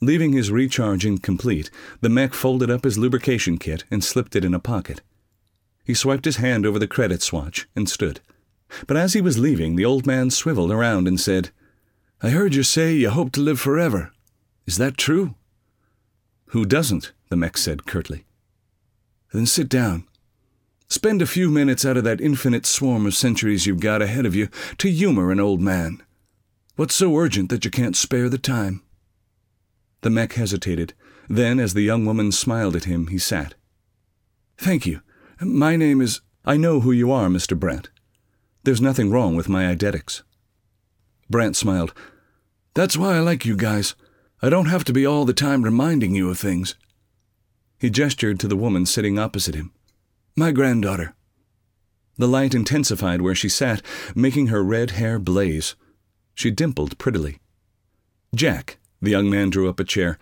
Leaving 0.00 0.32
his 0.32 0.52
recharge 0.52 1.04
incomplete, 1.04 1.70
the 2.00 2.08
mech 2.08 2.32
folded 2.32 2.70
up 2.70 2.84
his 2.84 2.98
lubrication 2.98 3.58
kit 3.58 3.84
and 3.90 4.04
slipped 4.04 4.36
it 4.36 4.44
in 4.44 4.54
a 4.54 4.60
pocket. 4.60 5.00
He 5.84 5.94
swiped 5.94 6.24
his 6.24 6.36
hand 6.36 6.64
over 6.64 6.78
the 6.78 6.86
credit 6.86 7.22
swatch 7.22 7.66
and 7.74 7.88
stood. 7.88 8.20
But 8.86 8.96
as 8.96 9.14
he 9.14 9.20
was 9.20 9.38
leaving, 9.38 9.74
the 9.74 9.84
old 9.84 10.06
man 10.06 10.30
swiveled 10.30 10.70
around 10.70 11.08
and 11.08 11.18
said, 11.18 11.50
I 12.22 12.30
heard 12.30 12.54
you 12.54 12.62
say 12.62 12.94
you 12.94 13.10
hope 13.10 13.32
to 13.32 13.40
live 13.40 13.58
forever. 13.58 14.12
Is 14.66 14.76
that 14.78 14.96
true? 14.96 15.34
Who 16.48 16.64
doesn't? 16.64 17.12
the 17.28 17.36
mech 17.36 17.56
said 17.56 17.86
curtly. 17.86 18.24
Then 19.32 19.46
sit 19.46 19.68
down. 19.68 20.06
Spend 20.88 21.20
a 21.20 21.26
few 21.26 21.50
minutes 21.50 21.84
out 21.84 21.96
of 21.96 22.04
that 22.04 22.20
infinite 22.20 22.64
swarm 22.64 23.04
of 23.04 23.14
centuries 23.14 23.66
you've 23.66 23.80
got 23.80 24.00
ahead 24.00 24.24
of 24.24 24.34
you 24.34 24.48
to 24.78 24.90
humor 24.90 25.30
an 25.30 25.40
old 25.40 25.60
man. 25.60 26.02
What's 26.76 26.94
so 26.94 27.14
urgent 27.16 27.50
that 27.50 27.64
you 27.64 27.70
can't 27.70 27.96
spare 27.96 28.28
the 28.28 28.38
time? 28.38 28.82
The 30.00 30.10
mech 30.10 30.34
hesitated. 30.34 30.94
Then, 31.28 31.58
as 31.60 31.74
the 31.74 31.82
young 31.82 32.06
woman 32.06 32.32
smiled 32.32 32.76
at 32.76 32.84
him, 32.84 33.08
he 33.08 33.18
sat. 33.18 33.54
Thank 34.56 34.86
you. 34.86 35.00
My 35.40 35.76
name 35.76 36.00
is. 36.00 36.20
I 36.44 36.56
know 36.56 36.80
who 36.80 36.92
you 36.92 37.12
are, 37.12 37.28
Mr. 37.28 37.58
Brant. 37.58 37.90
There's 38.64 38.80
nothing 38.80 39.10
wrong 39.10 39.36
with 39.36 39.48
my 39.48 39.66
eidetics. 39.66 40.22
Brant 41.28 41.56
smiled. 41.56 41.92
That's 42.74 42.96
why 42.96 43.16
I 43.16 43.20
like 43.20 43.44
you 43.44 43.56
guys. 43.56 43.94
I 44.40 44.48
don't 44.48 44.66
have 44.66 44.84
to 44.84 44.92
be 44.92 45.06
all 45.06 45.24
the 45.24 45.32
time 45.32 45.62
reminding 45.62 46.14
you 46.14 46.30
of 46.30 46.38
things. 46.38 46.74
He 47.78 47.90
gestured 47.90 48.40
to 48.40 48.48
the 48.48 48.56
woman 48.56 48.86
sitting 48.86 49.18
opposite 49.18 49.54
him. 49.54 49.72
My 50.36 50.52
granddaughter. 50.52 51.14
The 52.16 52.28
light 52.28 52.54
intensified 52.54 53.20
where 53.20 53.34
she 53.34 53.48
sat, 53.48 53.82
making 54.14 54.48
her 54.48 54.62
red 54.62 54.92
hair 54.92 55.18
blaze. 55.18 55.76
She 56.34 56.50
dimpled 56.50 56.98
prettily. 56.98 57.38
Jack, 58.34 58.78
the 59.00 59.10
young 59.10 59.30
man 59.30 59.50
drew 59.50 59.68
up 59.68 59.80
a 59.80 59.84
chair. 59.84 60.18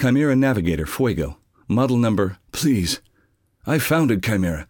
Chimera 0.00 0.36
Navigator, 0.36 0.86
Fuego. 0.86 1.38
Model 1.68 1.96
number, 1.96 2.38
please. 2.52 3.00
I 3.66 3.78
founded 3.78 4.22
Chimera. 4.22 4.66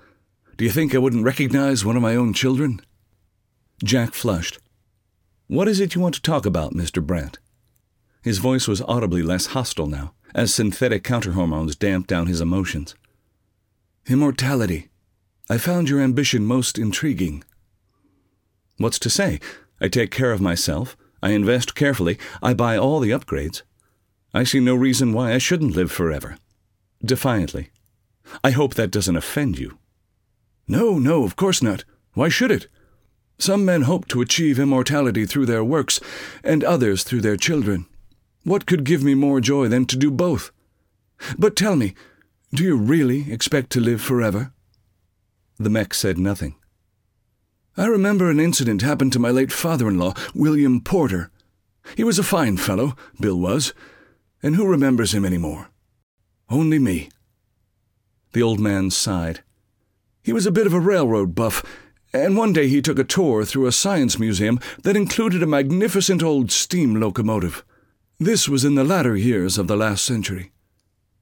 Do 0.57 0.65
you 0.65 0.71
think 0.71 0.95
I 0.95 0.99
wouldn't 0.99 1.25
recognize 1.25 1.85
one 1.85 1.97
of 1.97 2.03
my 2.03 2.17
own 2.17 2.33
children? 2.33 2.81
Jack 3.85 4.13
flushed. 4.13 4.59
What 5.47 5.69
is 5.69 5.81
it 5.81 5.95
you 5.95 6.01
want 6.01 6.15
to 6.17 6.23
talk 6.23 6.45
about, 6.45 6.75
Mr. 6.75 7.05
Brant? 7.05 7.39
His 8.23 8.39
voice 8.39 8.67
was 8.67 8.83
audibly 8.83 9.23
less 9.23 9.47
hostile 9.47 9.87
now, 9.87 10.13
as 10.35 10.53
synthetic 10.53 11.05
counterhormones 11.05 11.79
damped 11.79 12.09
down 12.09 12.27
his 12.27 12.41
emotions. 12.41 12.95
Immortality. 14.07 14.89
I 15.49 15.59
found 15.59 15.89
your 15.89 16.01
ambition 16.01 16.45
most 16.45 16.77
intriguing. 16.77 17.45
What's 18.79 18.99
to 18.99 19.11
say? 19.11 19.41
I 19.81 19.89
take 19.89 20.11
care 20.11 20.33
of 20.33 20.41
myself. 20.41 20.97
I 21.23 21.31
invest 21.31 21.75
carefully. 21.75 22.19
I 22.43 22.55
buy 22.55 22.77
all 22.77 23.01
the 23.01 23.11
upgrades. 23.11 23.63
I 24.33 24.45
see 24.45 24.61
no 24.61 24.75
reason 24.75 25.13
why 25.13 25.33
I 25.33 25.39
shouldn't 25.39 25.75
live 25.75 25.91
forever. 25.91 26.37
Defiantly. 27.05 27.71
I 28.45 28.51
hope 28.51 28.75
that 28.75 28.91
doesn't 28.91 29.17
offend 29.17 29.59
you. 29.59 29.79
No, 30.67 30.99
no, 30.99 31.25
of 31.25 31.37
course 31.37 31.63
not. 31.63 31.85
Why 32.13 32.29
should 32.29 32.51
it? 32.51 32.69
Some 33.39 33.65
men 33.65 33.83
hope 33.83 34.07
to 34.09 34.21
achieve 34.21 34.59
immortality 34.59 35.25
through 35.25 35.47
their 35.47 35.65
works, 35.65 36.01
and 36.43 36.65
others 36.65 37.05
through 37.05 37.21
their 37.21 37.37
children. 37.37 37.87
What 38.45 38.67
could 38.67 38.85
give 38.85 39.03
me 39.03 39.15
more 39.15 39.41
joy 39.41 39.69
than 39.69 39.87
to 39.87 39.97
do 39.97 40.11
both? 40.11 40.51
But 41.39 41.57
tell 41.57 41.77
me, 41.77 41.95
do 42.53 42.65
you 42.65 42.77
really 42.77 43.31
expect 43.33 43.71
to 43.71 43.81
live 43.81 44.01
forever? 44.01 44.53
The 45.59 45.71
mech 45.71 45.95
said 45.95 46.19
nothing. 46.19 46.57
I 47.79 47.87
remember 47.87 48.29
an 48.29 48.41
incident 48.41 48.83
happened 48.83 49.13
to 49.13 49.21
my 49.21 49.31
late 49.31 49.53
father 49.53 49.87
in 49.87 49.99
law, 49.99 50.13
William 50.35 50.81
Porter. 50.81 51.31
He 51.97 52.03
was 52.03 52.19
a 52.19 52.25
fine 52.25 52.57
fellow, 52.57 52.97
Bill 53.21 53.39
was, 53.39 53.73
and 54.43 54.57
who 54.57 54.67
remembers 54.67 55.15
him 55.15 55.25
any 55.25 55.39
more? 55.39 55.69
Only 56.51 56.81
me. 56.81 57.09
The 58.33 58.43
old 58.43 58.59
man 58.59 58.91
sighed. 58.91 59.45
He 60.25 60.33
was 60.33 60.45
a 60.45 60.51
bit 60.51 60.67
of 60.67 60.73
a 60.75 60.81
railroad 60.81 61.37
buff, 61.37 61.65
and 62.13 62.37
one 62.37 62.53
day 62.53 62.67
he 62.67 62.83
took 62.83 62.99
a 62.99 63.05
tour 63.05 63.45
through 63.45 63.67
a 63.67 63.73
science 63.73 64.19
museum 64.19 64.59
that 64.83 64.97
included 64.97 65.41
a 65.41 65.47
magnificent 65.47 66.21
old 66.21 66.51
steam 66.51 66.97
locomotive. 66.97 67.65
This 68.19 68.49
was 68.49 68.65
in 68.65 68.75
the 68.75 68.83
latter 68.83 69.15
years 69.15 69.57
of 69.57 69.69
the 69.69 69.77
last 69.77 70.05
century. 70.05 70.51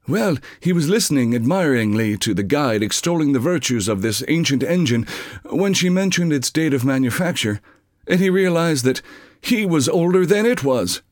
Well, 0.09 0.39
he 0.61 0.73
was 0.73 0.89
listening 0.89 1.35
admiringly 1.35 2.17
to 2.19 2.33
the 2.33 2.45
guide 2.45 2.83
extolling 2.83 3.33
the 3.33 3.41
virtues 3.41 3.89
of 3.89 4.03
this 4.03 4.23
ancient 4.29 4.63
engine 4.63 5.07
when 5.51 5.75
she 5.75 5.91
mentioned 5.91 6.33
its 6.33 6.51
date 6.51 6.73
of 6.73 6.85
manufacture, 6.85 7.61
and 8.07 8.21
he 8.21 8.31
realized 8.31 8.85
that 8.85 9.03
he 9.41 9.67
was 9.67 9.89
older 9.89 10.25
than 10.25 10.47
it 10.47 10.63
was. 10.63 11.03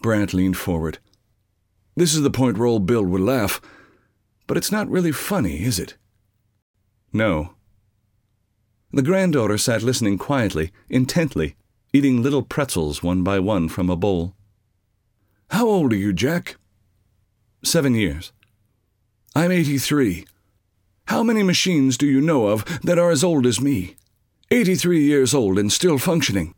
Brant 0.00 0.32
leaned 0.32 0.56
forward. 0.56 0.98
This 1.94 2.14
is 2.14 2.22
the 2.22 2.30
point 2.30 2.56
where 2.56 2.66
old 2.66 2.86
Bill 2.86 3.04
would 3.04 3.20
laugh, 3.20 3.60
but 4.46 4.56
it's 4.56 4.72
not 4.72 4.88
really 4.88 5.12
funny, 5.12 5.62
is 5.62 5.78
it? 5.78 5.96
No. 7.12 7.54
The 8.92 9.02
granddaughter 9.02 9.58
sat 9.58 9.82
listening 9.82 10.16
quietly, 10.16 10.72
intently, 10.88 11.54
eating 11.92 12.22
little 12.22 12.42
pretzels 12.42 13.02
one 13.02 13.22
by 13.22 13.38
one 13.38 13.68
from 13.68 13.90
a 13.90 13.96
bowl. 13.96 14.34
How 15.50 15.66
old 15.66 15.92
are 15.92 15.96
you, 15.96 16.12
Jack? 16.12 16.56
Seven 17.62 17.94
years. 17.94 18.32
I'm 19.36 19.52
83. 19.52 20.24
How 21.08 21.22
many 21.22 21.42
machines 21.42 21.98
do 21.98 22.06
you 22.06 22.20
know 22.22 22.46
of 22.46 22.64
that 22.80 22.98
are 22.98 23.10
as 23.10 23.22
old 23.22 23.44
as 23.44 23.60
me? 23.60 23.96
83 24.50 25.04
years 25.04 25.34
old 25.34 25.58
and 25.58 25.70
still 25.70 25.98
functioning. 25.98 26.54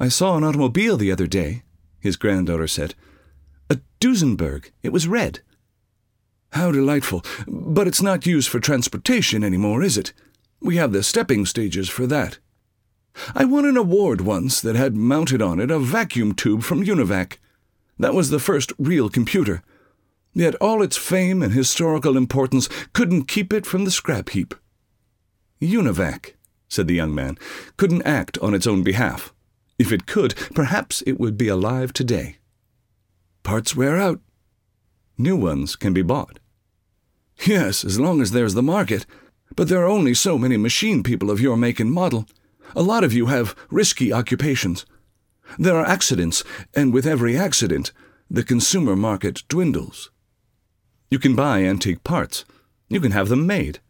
I 0.00 0.08
saw 0.08 0.36
an 0.36 0.44
automobile 0.44 0.96
the 0.96 1.12
other 1.12 1.26
day, 1.26 1.62
his 2.00 2.16
granddaughter 2.16 2.66
said. 2.66 2.94
A 3.68 3.80
Duesenberg. 4.00 4.70
It 4.82 4.94
was 4.94 5.06
red. 5.06 5.40
How 6.52 6.72
delightful. 6.72 7.22
But 7.46 7.86
it's 7.86 8.02
not 8.02 8.26
used 8.26 8.48
for 8.48 8.60
transportation 8.60 9.44
anymore, 9.44 9.82
is 9.82 9.98
it? 9.98 10.14
We 10.60 10.76
have 10.76 10.92
the 10.92 11.02
stepping 11.02 11.44
stages 11.44 11.90
for 11.90 12.06
that. 12.06 12.38
I 13.34 13.44
won 13.44 13.66
an 13.66 13.76
award 13.76 14.22
once 14.22 14.60
that 14.62 14.74
had 14.74 14.96
mounted 14.96 15.42
on 15.42 15.60
it 15.60 15.70
a 15.70 15.78
vacuum 15.78 16.34
tube 16.34 16.62
from 16.62 16.82
Univac. 16.82 17.36
That 17.98 18.14
was 18.14 18.30
the 18.30 18.40
first 18.40 18.72
real 18.78 19.10
computer. 19.10 19.62
Yet 20.34 20.54
all 20.56 20.82
its 20.82 20.96
fame 20.96 21.42
and 21.42 21.52
historical 21.52 22.16
importance 22.16 22.68
couldn't 22.92 23.28
keep 23.28 23.52
it 23.52 23.66
from 23.66 23.84
the 23.84 23.90
scrap 23.90 24.30
heap. 24.30 24.54
Univac, 25.60 26.34
said 26.68 26.88
the 26.88 26.94
young 26.94 27.14
man, 27.14 27.36
couldn't 27.76 28.02
act 28.02 28.38
on 28.38 28.54
its 28.54 28.66
own 28.66 28.82
behalf. 28.82 29.34
If 29.78 29.92
it 29.92 30.06
could, 30.06 30.34
perhaps 30.54 31.02
it 31.06 31.20
would 31.20 31.36
be 31.36 31.48
alive 31.48 31.92
today. 31.92 32.38
Parts 33.42 33.76
wear 33.76 33.98
out. 33.98 34.20
New 35.18 35.36
ones 35.36 35.76
can 35.76 35.92
be 35.92 36.02
bought. 36.02 36.38
Yes, 37.44 37.84
as 37.84 37.98
long 37.98 38.20
as 38.20 38.30
there's 38.30 38.54
the 38.54 38.62
market. 38.62 39.04
But 39.54 39.68
there 39.68 39.82
are 39.82 39.88
only 39.88 40.14
so 40.14 40.38
many 40.38 40.56
machine 40.56 41.02
people 41.02 41.30
of 41.30 41.40
your 41.40 41.56
make 41.56 41.78
and 41.78 41.92
model. 41.92 42.26
A 42.74 42.82
lot 42.82 43.04
of 43.04 43.12
you 43.12 43.26
have 43.26 43.54
risky 43.70 44.12
occupations. 44.12 44.86
There 45.58 45.76
are 45.76 45.84
accidents, 45.84 46.42
and 46.74 46.92
with 46.92 47.06
every 47.06 47.36
accident, 47.36 47.92
the 48.30 48.42
consumer 48.42 48.96
market 48.96 49.42
dwindles. 49.48 50.10
You 51.12 51.18
can 51.18 51.36
buy 51.36 51.62
antique 51.62 52.04
parts. 52.04 52.46
You 52.88 52.98
can 52.98 53.12
have 53.12 53.28
them 53.28 53.46
made. 53.46 53.80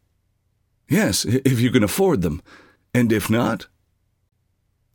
Yes, 0.89 1.25
if 1.25 1.61
you 1.61 1.71
can 1.71 1.85
afford 1.85 2.21
them. 2.21 2.43
And 2.93 3.13
if 3.13 3.31
not? 3.31 3.69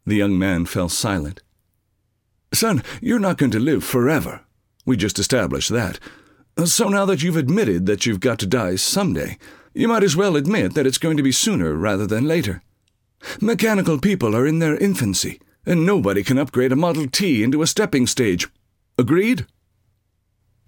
The 0.05 0.17
young 0.17 0.38
man 0.38 0.65
fell 0.65 0.89
silent. 0.89 1.41
Son, 2.53 2.84
you're 3.00 3.17
not 3.17 3.38
going 3.38 3.51
to 3.51 3.62
live 3.62 3.81
forever. 3.81 4.41
We 4.86 4.98
just 4.98 5.19
established 5.19 5.69
that. 5.69 6.01
So 6.65 6.89
now 6.89 7.05
that 7.05 7.24
you've 7.24 7.38
admitted 7.38 7.86
that 7.86 8.05
you've 8.05 8.19
got 8.19 8.39
to 8.39 8.46
die 8.46 8.75
someday, 8.75 9.38
you 9.74 9.88
might 9.88 10.03
as 10.03 10.17
well 10.17 10.36
admit 10.36 10.74
that 10.74 10.86
it's 10.86 10.98
going 10.98 11.15
to 11.15 11.24
be 11.24 11.31
sooner 11.31 11.75
rather 11.75 12.05
than 12.05 12.27
later. 12.27 12.62
Mechanical 13.39 14.00
people 14.00 14.36
are 14.36 14.46
in 14.46 14.60
their 14.60 14.75
infancy, 14.75 15.39
and 15.65 15.86
nobody 15.86 16.25
can 16.25 16.38
upgrade 16.38 16.74
a 16.74 16.75
Model 16.75 17.07
T 17.07 17.41
into 17.41 17.62
a 17.62 17.67
stepping 17.67 18.05
stage. 18.05 18.50
Agreed? 19.00 19.46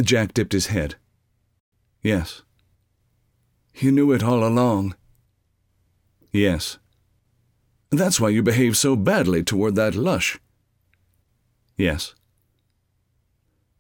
Jack 0.01 0.33
dipped 0.33 0.53
his 0.53 0.67
head. 0.67 0.95
Yes. 2.01 2.43
You 3.75 3.91
knew 3.91 4.11
it 4.11 4.23
all 4.23 4.43
along. 4.45 4.95
Yes. 6.31 6.77
That's 7.91 8.19
why 8.19 8.29
you 8.29 8.43
behaved 8.43 8.77
so 8.77 8.95
badly 8.95 9.43
toward 9.43 9.75
that 9.75 9.95
lush. 9.95 10.39
Yes. 11.77 12.13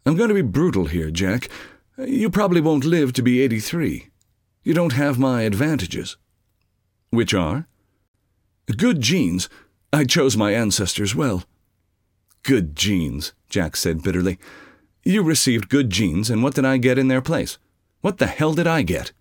I'm 0.05 0.15
going 0.15 0.29
to 0.29 0.35
be 0.35 0.41
brutal 0.41 0.85
here, 0.85 1.11
Jack. 1.11 1.49
You 1.97 2.29
probably 2.29 2.61
won't 2.61 2.85
live 2.85 3.13
to 3.13 3.21
be 3.21 3.41
83. 3.41 4.07
You 4.63 4.73
don't 4.73 4.93
have 4.93 5.19
my 5.19 5.43
advantages. 5.43 6.17
Which 7.11 7.33
are? 7.33 7.67
Good 8.77 9.01
genes. 9.01 9.49
I 9.91 10.05
chose 10.05 10.37
my 10.37 10.53
ancestors 10.53 11.15
well. 11.15 11.43
Good 12.43 12.75
genes, 12.75 13.33
Jack 13.49 13.75
said 13.75 14.03
bitterly. 14.03 14.39
You 15.03 15.23
received 15.23 15.69
good 15.69 15.89
genes, 15.89 16.29
and 16.29 16.43
what 16.43 16.55
did 16.55 16.65
I 16.65 16.77
get 16.77 16.97
in 16.97 17.07
their 17.07 17.21
place? 17.21 17.57
What 18.01 18.17
the 18.17 18.27
hell 18.27 18.53
did 18.53 18.67
I 18.67 18.81
get? 18.81 19.11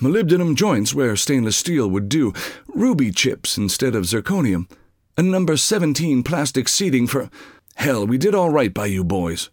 Molybdenum 0.00 0.54
joints 0.54 0.94
where 0.94 1.16
stainless 1.16 1.56
steel 1.56 1.88
would 1.88 2.08
do, 2.08 2.32
ruby 2.68 3.10
chips 3.10 3.58
instead 3.58 3.94
of 3.94 4.04
zirconium, 4.04 4.70
a 5.16 5.22
number 5.22 5.56
17 5.56 6.22
plastic 6.22 6.68
seating 6.68 7.06
for. 7.06 7.30
Hell, 7.74 8.06
we 8.06 8.18
did 8.18 8.34
all 8.34 8.50
right 8.50 8.72
by 8.72 8.86
you 8.86 9.02
boys. 9.02 9.50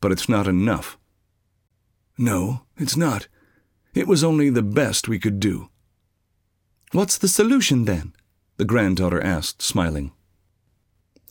But 0.00 0.12
it's 0.12 0.28
not 0.28 0.46
enough. 0.46 0.96
No, 2.16 2.62
it's 2.76 2.96
not. 2.96 3.28
It 3.94 4.06
was 4.06 4.24
only 4.24 4.48
the 4.50 4.62
best 4.62 5.08
we 5.08 5.18
could 5.18 5.40
do. 5.40 5.68
What's 6.92 7.18
the 7.18 7.28
solution, 7.28 7.84
then? 7.84 8.14
the 8.58 8.64
granddaughter 8.64 9.22
asked, 9.22 9.62
smiling. 9.62 10.12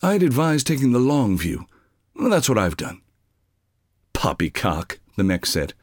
I'd 0.02 0.24
advise 0.24 0.64
taking 0.64 0.94
the 0.94 1.00
long 1.00 1.38
view. 1.38 1.66
That's 2.16 2.50
what 2.50 2.58
I've 2.58 2.78
done. 2.78 3.02
Poppycock, 4.14 5.00
the 5.18 5.24
mech 5.24 5.46
said. 5.46 5.74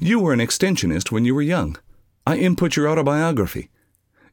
You 0.00 0.18
were 0.18 0.32
an 0.32 0.40
extensionist 0.40 1.12
when 1.12 1.24
you 1.24 1.34
were 1.34 1.42
young. 1.42 1.76
I 2.26 2.36
input 2.36 2.76
your 2.76 2.88
autobiography. 2.88 3.70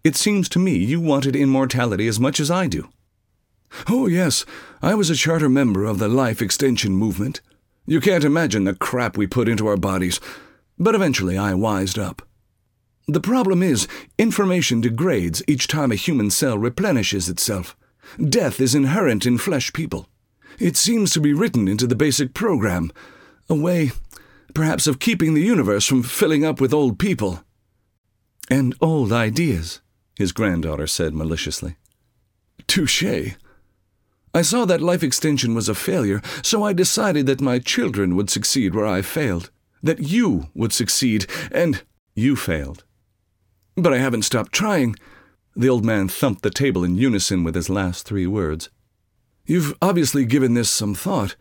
It 0.03 0.15
seems 0.15 0.49
to 0.49 0.59
me 0.59 0.75
you 0.75 0.99
wanted 0.99 1.35
immortality 1.35 2.07
as 2.07 2.19
much 2.19 2.39
as 2.39 2.49
I 2.49 2.67
do. 2.67 2.89
Oh, 3.87 4.07
yes, 4.07 4.45
I 4.81 4.95
was 4.95 5.09
a 5.09 5.15
charter 5.15 5.49
member 5.49 5.85
of 5.85 5.99
the 5.99 6.07
life 6.07 6.41
extension 6.41 6.93
movement. 6.93 7.41
You 7.85 8.01
can't 8.01 8.23
imagine 8.23 8.63
the 8.63 8.73
crap 8.73 9.17
we 9.17 9.27
put 9.27 9.49
into 9.49 9.67
our 9.67 9.77
bodies, 9.77 10.19
but 10.79 10.95
eventually 10.95 11.37
I 11.37 11.53
wised 11.53 11.99
up. 11.99 12.21
The 13.07 13.21
problem 13.21 13.63
is, 13.63 13.87
information 14.17 14.81
degrades 14.81 15.41
each 15.47 15.67
time 15.67 15.91
a 15.91 15.95
human 15.95 16.29
cell 16.29 16.57
replenishes 16.57 17.29
itself. 17.29 17.75
Death 18.17 18.59
is 18.59 18.75
inherent 18.75 19.25
in 19.25 19.37
flesh 19.37 19.71
people. 19.71 20.09
It 20.59 20.75
seems 20.75 21.11
to 21.13 21.21
be 21.21 21.33
written 21.33 21.67
into 21.67 21.87
the 21.87 21.95
basic 21.95 22.33
program, 22.33 22.91
a 23.49 23.55
way, 23.55 23.91
perhaps, 24.53 24.87
of 24.87 24.99
keeping 24.99 25.33
the 25.33 25.41
universe 25.41 25.85
from 25.85 26.03
filling 26.03 26.45
up 26.45 26.59
with 26.61 26.73
old 26.73 26.99
people. 26.99 27.43
And 28.49 28.75
old 28.81 29.11
ideas, 29.11 29.81
his 30.17 30.31
granddaughter 30.31 30.87
said 30.87 31.13
maliciously. 31.13 31.75
Touche. 32.67 33.35
I 34.33 34.41
saw 34.41 34.65
that 34.65 34.81
life 34.81 35.03
extension 35.03 35.55
was 35.55 35.69
a 35.69 35.75
failure, 35.75 36.21
so 36.41 36.63
I 36.63 36.73
decided 36.73 37.25
that 37.25 37.41
my 37.41 37.59
children 37.59 38.15
would 38.15 38.29
succeed 38.29 38.75
where 38.75 38.85
I 38.85 39.01
failed, 39.01 39.51
that 39.81 39.99
you 39.99 40.47
would 40.53 40.73
succeed, 40.73 41.25
and 41.51 41.83
you 42.15 42.35
failed. 42.35 42.83
But 43.75 43.93
I 43.93 43.97
haven't 43.97 44.23
stopped 44.23 44.51
trying. 44.51 44.95
The 45.55 45.69
old 45.69 45.85
man 45.85 46.07
thumped 46.07 46.43
the 46.43 46.49
table 46.49 46.83
in 46.83 46.97
unison 46.97 47.43
with 47.43 47.55
his 47.55 47.69
last 47.69 48.05
three 48.05 48.27
words. 48.27 48.69
You've 49.45 49.75
obviously 49.81 50.25
given 50.25 50.53
this 50.53 50.69
some 50.69 50.93
thought. 50.93 51.35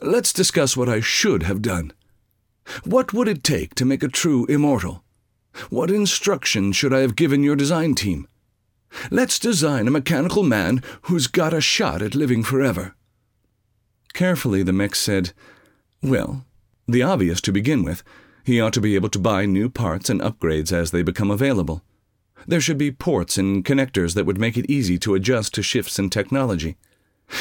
Let's 0.00 0.32
discuss 0.32 0.76
what 0.76 0.88
I 0.88 1.00
should 1.00 1.44
have 1.44 1.62
done. 1.62 1.92
What 2.84 3.12
would 3.12 3.28
it 3.28 3.44
take 3.44 3.74
to 3.76 3.84
make 3.84 4.02
a 4.02 4.08
true 4.08 4.46
immortal? 4.46 5.04
What 5.70 5.90
instruction 5.90 6.72
should 6.72 6.92
I 6.92 7.00
have 7.00 7.16
given 7.16 7.42
your 7.42 7.56
design 7.56 7.94
team? 7.94 8.28
Let's 9.10 9.38
design 9.38 9.86
a 9.86 9.92
mechanical 9.92 10.42
man 10.42 10.82
who's 11.02 11.26
got 11.26 11.52
a 11.52 11.60
shot 11.60 12.02
at 12.02 12.14
living 12.14 12.42
forever. 12.42 12.94
Carefully, 14.14 14.62
the 14.62 14.72
mech 14.72 14.94
said, 14.94 15.32
Well, 16.02 16.44
the 16.86 17.02
obvious 17.02 17.40
to 17.42 17.52
begin 17.52 17.82
with. 17.82 18.02
He 18.44 18.60
ought 18.60 18.72
to 18.72 18.80
be 18.80 18.94
able 18.94 19.10
to 19.10 19.18
buy 19.18 19.44
new 19.44 19.68
parts 19.68 20.08
and 20.08 20.20
upgrades 20.22 20.72
as 20.72 20.90
they 20.90 21.02
become 21.02 21.30
available. 21.30 21.82
There 22.46 22.60
should 22.60 22.78
be 22.78 22.90
ports 22.90 23.36
and 23.36 23.64
connectors 23.64 24.14
that 24.14 24.24
would 24.24 24.38
make 24.38 24.56
it 24.56 24.70
easy 24.70 24.98
to 25.00 25.14
adjust 25.14 25.54
to 25.54 25.62
shifts 25.62 25.98
in 25.98 26.08
technology. 26.08 26.76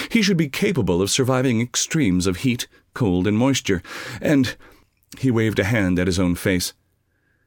He 0.10 0.22
should 0.22 0.36
be 0.36 0.50
capable 0.50 1.02
of 1.02 1.10
surviving 1.10 1.62
extremes 1.62 2.28
of 2.28 2.38
heat, 2.38 2.68
cold, 2.94 3.26
and 3.26 3.38
moisture, 3.38 3.82
and 4.22 4.58
he 5.18 5.32
waved 5.32 5.60
a 5.60 5.64
hand 5.64 6.00
at 6.00 6.08
his 6.08 6.20
own 6.20 6.36
face. 6.36 6.74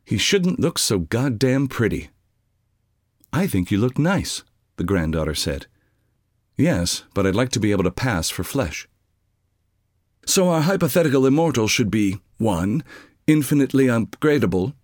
He 0.05 0.19
shouldn't 0.19 0.61
look 0.61 0.79
so 0.79 0.99
goddamn 0.99 1.69
pretty. 1.69 2.11
I 3.33 3.47
think 3.47 3.71
you 3.71 3.79
look 3.79 3.99
nice, 3.99 4.43
the 4.77 4.85
granddaughter 4.85 5.35
said. 5.35 5.67
Yes, 6.57 7.05
but 7.15 7.27
I'd 7.27 7.35
like 7.35 7.51
to 7.51 7.61
be 7.61 7.71
able 7.71 7.85
to 7.85 7.91
pass 7.91 8.29
for 8.29 8.45
flesh. 8.45 8.89
So 10.27 10.49
our 10.49 10.63
hypothetical 10.63 11.27
immortal 11.27 11.69
should 11.69 11.91
be 11.91 12.19
1. 12.39 12.83
Infinitely 13.27 13.87
upgradable, 13.87 14.75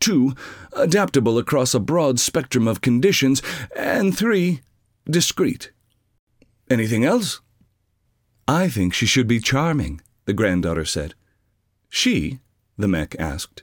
2. 0.00 0.34
Adaptable 0.72 1.38
across 1.38 1.74
a 1.74 1.80
broad 1.80 2.20
spectrum 2.20 2.68
of 2.68 2.80
conditions, 2.80 3.42
and 3.74 4.16
3. 4.16 4.60
Discreet. 5.08 5.72
Anything 6.70 7.04
else? 7.04 7.40
I 8.48 8.68
think 8.68 8.94
she 8.94 9.06
should 9.06 9.26
be 9.26 9.40
charming, 9.40 10.00
the 10.24 10.32
granddaughter 10.32 10.84
said. 10.84 11.14
She? 11.88 12.40
the 12.76 12.88
mech 12.88 13.16
asked. 13.18 13.62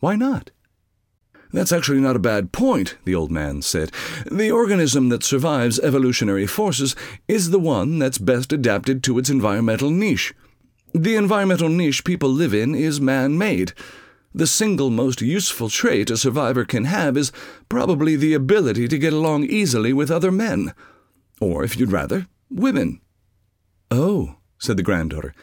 Why 0.00 0.16
not? 0.16 0.50
That's 1.52 1.72
actually 1.72 2.00
not 2.00 2.16
a 2.16 2.20
bad 2.20 2.52
point, 2.52 2.96
the 3.04 3.14
old 3.14 3.30
man 3.30 3.62
said. 3.62 3.90
The 4.30 4.50
organism 4.50 5.08
that 5.08 5.24
survives 5.24 5.80
evolutionary 5.80 6.46
forces 6.46 6.94
is 7.26 7.50
the 7.50 7.58
one 7.58 7.98
that's 7.98 8.18
best 8.18 8.52
adapted 8.52 9.02
to 9.04 9.18
its 9.18 9.30
environmental 9.30 9.90
niche. 9.90 10.34
The 10.94 11.16
environmental 11.16 11.68
niche 11.68 12.04
people 12.04 12.28
live 12.28 12.52
in 12.52 12.74
is 12.74 13.00
man 13.00 13.38
made. 13.38 13.72
The 14.34 14.46
single 14.46 14.90
most 14.90 15.22
useful 15.22 15.70
trait 15.70 16.10
a 16.10 16.16
survivor 16.16 16.64
can 16.64 16.84
have 16.84 17.16
is 17.16 17.32
probably 17.68 18.14
the 18.14 18.34
ability 18.34 18.86
to 18.88 18.98
get 18.98 19.12
along 19.12 19.44
easily 19.44 19.92
with 19.92 20.10
other 20.10 20.30
men. 20.30 20.74
Or, 21.40 21.64
if 21.64 21.78
you'd 21.78 21.92
rather, 21.92 22.26
women. 22.50 23.00
Oh, 23.90 24.36
said 24.58 24.76
the 24.76 24.82
granddaughter, 24.82 25.34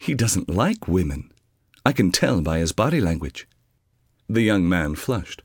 he 0.00 0.14
doesn't 0.14 0.50
like 0.50 0.86
women. 0.86 1.30
I 1.84 1.92
can 1.92 2.10
tell 2.10 2.40
by 2.40 2.58
his 2.58 2.72
body 2.72 3.00
language. 3.00 3.46
The 4.28 4.42
young 4.42 4.68
man 4.68 4.94
flushed. 4.94 5.42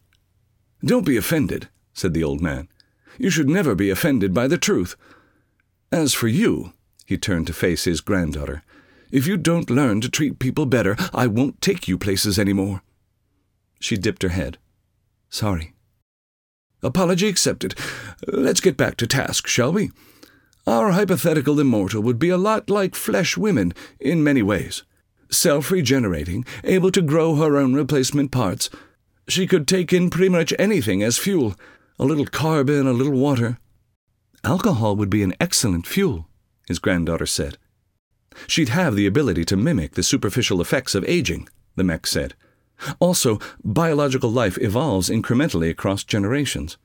Don't 0.84 1.05
be 1.05 1.17
offended, 1.17 1.69
said 1.93 2.13
the 2.13 2.24
old 2.24 2.41
man. 2.41 2.69
You 3.17 3.29
should 3.29 3.50
never 3.50 3.75
be 3.75 3.89
offended 3.89 4.34
by 4.34 4.48
the 4.48 4.58
truth. 4.58 4.96
As 5.91 6.13
for 6.13 6.27
you, 6.27 6.74
he 7.05 7.17
turned 7.17 7.48
to 7.48 7.53
face 7.53 7.84
his 7.84 8.01
granddaughter, 8.01 8.63
if 9.12 9.25
you 9.25 9.38
don't 9.38 9.72
learn 9.72 10.01
to 10.01 10.10
treat 10.10 10.38
people 10.38 10.67
better, 10.67 10.96
I 11.13 11.25
won't 11.25 11.62
take 11.62 11.88
you 11.88 11.98
places 11.98 12.38
any 12.38 12.53
more. 12.53 12.84
She 13.79 13.98
dipped 13.98 14.22
her 14.22 14.29
head. 14.29 14.60
Sorry. 15.29 15.74
Apology 16.83 17.27
accepted. 17.27 17.74
Let's 18.27 18.61
get 18.61 18.77
back 18.77 18.98
to 18.98 19.07
task, 19.07 19.48
shall 19.48 19.74
we? 19.74 19.90
Our 20.68 20.92
hypothetical 20.92 21.59
immortal 21.59 22.03
would 22.03 22.20
be 22.20 22.29
a 22.29 22.37
lot 22.37 22.70
like 22.70 22.94
flesh 22.94 23.35
women 23.35 23.74
in 24.00 24.24
many 24.24 24.44
ways. 24.44 24.83
Self 25.29 25.72
regenerating, 25.72 26.46
able 26.63 26.92
to 26.92 27.01
grow 27.01 27.35
her 27.35 27.57
own 27.57 27.74
replacement 27.74 28.31
parts. 28.31 28.70
She 29.27 29.46
could 29.46 29.68
take 29.68 29.94
in 29.94 30.09
pretty 30.09 30.29
much 30.29 30.53
anything 30.57 31.03
as 31.03 31.18
fuel 31.18 31.55
a 32.00 32.05
little 32.05 32.25
carbon, 32.25 32.87
a 32.87 32.94
little 32.94 33.20
water. 33.20 33.59
Alcohol 34.44 34.96
would 34.96 35.09
be 35.09 35.22
an 35.22 35.35
excellent 35.39 35.85
fuel, 35.85 36.29
his 36.68 36.79
granddaughter 36.79 37.25
said. 37.25 37.57
She'd 38.48 38.70
have 38.70 38.96
the 38.96 39.05
ability 39.05 39.44
to 39.46 39.57
mimic 39.57 39.96
the 39.96 40.03
superficial 40.03 40.61
effects 40.61 40.96
of 40.96 41.03
aging, 41.05 41.50
the 41.75 41.83
mech 41.83 42.07
said. 42.07 42.35
Also, 43.01 43.39
biological 43.63 44.31
life 44.31 44.57
evolves 44.61 45.09
incrementally 45.09 45.70
across 45.70 46.05
generations. 46.05 46.77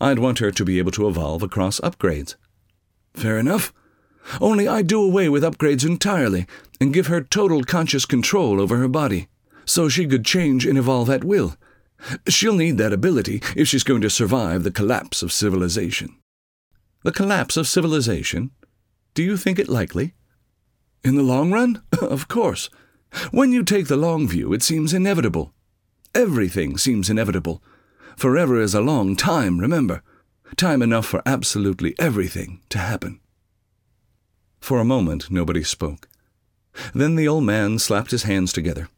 I'd 0.00 0.18
want 0.18 0.40
her 0.40 0.50
to 0.50 0.64
be 0.64 0.78
able 0.78 0.90
to 0.92 1.06
evolve 1.06 1.44
across 1.44 1.78
upgrades. 1.80 2.34
Fair 3.14 3.38
enough. 3.38 3.72
Only 4.40 4.66
I'd 4.66 4.86
do 4.86 5.02
away 5.02 5.28
with 5.28 5.42
upgrades 5.42 5.86
entirely 5.86 6.46
and 6.80 6.92
give 6.92 7.06
her 7.06 7.20
total 7.20 7.64
conscious 7.64 8.04
control 8.04 8.60
over 8.60 8.76
her 8.76 8.88
body, 8.88 9.28
so 9.64 9.88
she 9.88 10.06
could 10.06 10.24
change 10.24 10.66
and 10.66 10.78
evolve 10.78 11.10
at 11.10 11.24
will. 11.24 11.56
She'll 12.28 12.54
need 12.54 12.78
that 12.78 12.92
ability 12.92 13.42
if 13.54 13.68
she's 13.68 13.84
going 13.84 14.02
to 14.02 14.10
survive 14.10 14.62
the 14.62 14.70
collapse 14.70 15.22
of 15.22 15.32
civilization. 15.32 16.16
The 17.02 17.12
collapse 17.12 17.56
of 17.56 17.68
civilization? 17.68 18.50
Do 19.14 19.22
you 19.22 19.36
think 19.36 19.58
it 19.58 19.68
likely? 19.68 20.14
In 21.04 21.14
the 21.14 21.22
long 21.22 21.52
run? 21.52 21.82
of 22.02 22.28
course. 22.28 22.68
When 23.30 23.52
you 23.52 23.62
take 23.62 23.86
the 23.86 23.96
long 23.96 24.28
view, 24.28 24.52
it 24.52 24.62
seems 24.62 24.92
inevitable. 24.92 25.54
Everything 26.14 26.76
seems 26.76 27.08
inevitable. 27.08 27.62
Forever 28.16 28.60
is 28.60 28.74
a 28.74 28.80
long 28.80 29.16
time, 29.16 29.58
remember. 29.58 30.02
Time 30.56 30.82
enough 30.82 31.06
for 31.06 31.22
absolutely 31.26 31.94
everything 31.98 32.60
to 32.70 32.78
happen. 32.78 33.20
For 34.66 34.80
a 34.80 34.84
moment, 34.84 35.30
nobody 35.30 35.62
spoke. 35.62 36.08
Then 36.92 37.14
the 37.14 37.28
old 37.28 37.44
man 37.44 37.78
slapped 37.78 38.10
his 38.10 38.24
hands 38.24 38.52
together. 38.52 38.88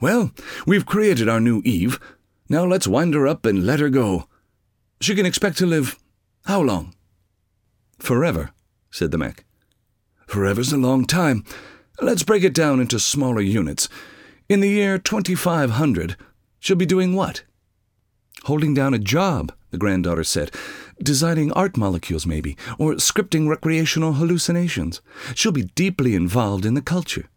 Well, 0.00 0.32
we've 0.66 0.86
created 0.86 1.28
our 1.28 1.38
new 1.38 1.60
Eve. 1.66 2.00
Now 2.48 2.64
let's 2.64 2.88
wind 2.88 3.12
her 3.12 3.28
up 3.28 3.44
and 3.44 3.66
let 3.66 3.78
her 3.78 3.90
go. 3.90 4.26
She 5.02 5.14
can 5.14 5.26
expect 5.26 5.58
to 5.58 5.66
live 5.66 5.98
how 6.46 6.62
long? 6.62 6.94
Forever, 7.98 8.52
said 8.90 9.10
the 9.10 9.18
mech. 9.18 9.44
Forever's 10.26 10.72
a 10.72 10.78
long 10.78 11.04
time. 11.04 11.44
Let's 12.00 12.22
break 12.22 12.42
it 12.42 12.54
down 12.54 12.80
into 12.80 12.98
smaller 12.98 13.42
units. 13.42 13.86
In 14.48 14.60
the 14.60 14.70
year 14.70 14.96
2500, 14.96 16.16
she'll 16.58 16.74
be 16.74 16.86
doing 16.86 17.14
what? 17.14 17.42
Holding 18.44 18.72
down 18.72 18.94
a 18.94 18.98
job, 18.98 19.52
the 19.72 19.76
granddaughter 19.76 20.24
said. 20.24 20.52
Designing 21.02 21.52
art 21.52 21.76
molecules, 21.76 22.26
maybe, 22.26 22.56
or 22.78 22.94
scripting 22.94 23.48
recreational 23.48 24.14
hallucinations. 24.14 25.00
She'll 25.34 25.52
be 25.52 25.70
deeply 25.74 26.14
involved 26.14 26.66
in 26.66 26.74
the 26.74 26.82
culture. 26.82 27.28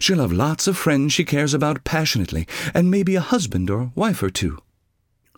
She'll 0.00 0.20
have 0.20 0.32
lots 0.32 0.66
of 0.66 0.76
friends 0.76 1.12
she 1.12 1.24
cares 1.24 1.54
about 1.54 1.84
passionately, 1.84 2.46
and 2.74 2.90
maybe 2.90 3.14
a 3.14 3.20
husband 3.20 3.70
or 3.70 3.92
wife 3.94 4.22
or 4.22 4.30
two. 4.30 4.58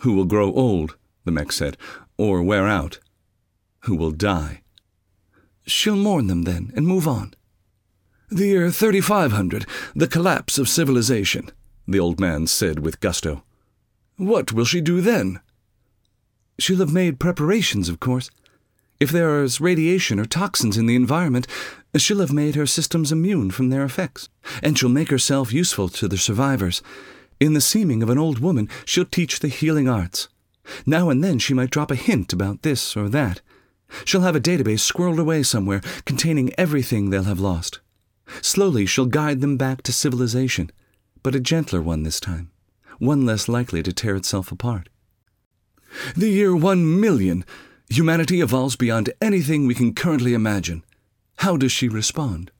Who 0.00 0.14
will 0.14 0.24
grow 0.24 0.52
old, 0.52 0.96
the 1.24 1.30
mech 1.30 1.52
said, 1.52 1.76
or 2.16 2.42
wear 2.42 2.66
out. 2.66 2.98
Who 3.80 3.94
will 3.94 4.10
die. 4.10 4.62
She'll 5.66 5.96
mourn 5.96 6.26
them 6.26 6.42
then 6.42 6.72
and 6.74 6.86
move 6.86 7.06
on. 7.06 7.34
The 8.30 8.46
year 8.46 8.70
3500, 8.70 9.66
the 9.94 10.08
collapse 10.08 10.58
of 10.58 10.68
civilization, 10.68 11.50
the 11.86 12.00
old 12.00 12.18
man 12.18 12.46
said 12.46 12.80
with 12.80 13.00
gusto. 13.00 13.44
What 14.16 14.52
will 14.52 14.64
she 14.64 14.80
do 14.80 15.00
then? 15.00 15.40
She'll 16.58 16.78
have 16.78 16.92
made 16.92 17.20
preparations, 17.20 17.88
of 17.88 18.00
course. 18.00 18.30
If 19.00 19.10
there 19.10 19.44
is 19.44 19.60
radiation 19.60 20.18
or 20.18 20.24
toxins 20.24 20.76
in 20.76 20.86
the 20.86 20.96
environment, 20.96 21.46
she'll 21.96 22.18
have 22.18 22.32
made 22.32 22.56
her 22.56 22.66
systems 22.66 23.12
immune 23.12 23.52
from 23.52 23.68
their 23.68 23.84
effects, 23.84 24.28
and 24.60 24.76
she'll 24.76 24.88
make 24.88 25.10
herself 25.10 25.52
useful 25.52 25.88
to 25.90 26.08
the 26.08 26.18
survivors. 26.18 26.82
In 27.38 27.54
the 27.54 27.60
seeming 27.60 28.02
of 28.02 28.10
an 28.10 28.18
old 28.18 28.40
woman, 28.40 28.68
she'll 28.84 29.04
teach 29.04 29.38
the 29.38 29.46
healing 29.46 29.88
arts. 29.88 30.28
Now 30.84 31.10
and 31.10 31.22
then 31.22 31.38
she 31.38 31.54
might 31.54 31.70
drop 31.70 31.92
a 31.92 31.96
hint 31.96 32.32
about 32.32 32.62
this 32.62 32.96
or 32.96 33.08
that. 33.08 33.40
She'll 34.04 34.22
have 34.22 34.36
a 34.36 34.40
database 34.40 34.80
squirreled 34.80 35.20
away 35.20 35.44
somewhere 35.44 35.80
containing 36.04 36.52
everything 36.58 37.10
they'll 37.10 37.22
have 37.22 37.40
lost. 37.40 37.78
Slowly 38.42 38.84
she'll 38.84 39.06
guide 39.06 39.40
them 39.40 39.56
back 39.56 39.82
to 39.82 39.92
civilization, 39.92 40.70
but 41.22 41.36
a 41.36 41.40
gentler 41.40 41.80
one 41.80 42.02
this 42.02 42.18
time, 42.18 42.50
one 42.98 43.24
less 43.24 43.48
likely 43.48 43.82
to 43.84 43.92
tear 43.92 44.16
itself 44.16 44.50
apart. 44.50 44.88
The 46.16 46.28
year 46.28 46.54
one 46.54 47.00
million, 47.00 47.44
humanity 47.88 48.40
evolves 48.40 48.76
beyond 48.76 49.12
anything 49.20 49.66
we 49.66 49.74
can 49.74 49.94
currently 49.94 50.34
imagine. 50.34 50.84
How 51.36 51.56
does 51.56 51.72
she 51.72 51.88
respond? 51.88 52.50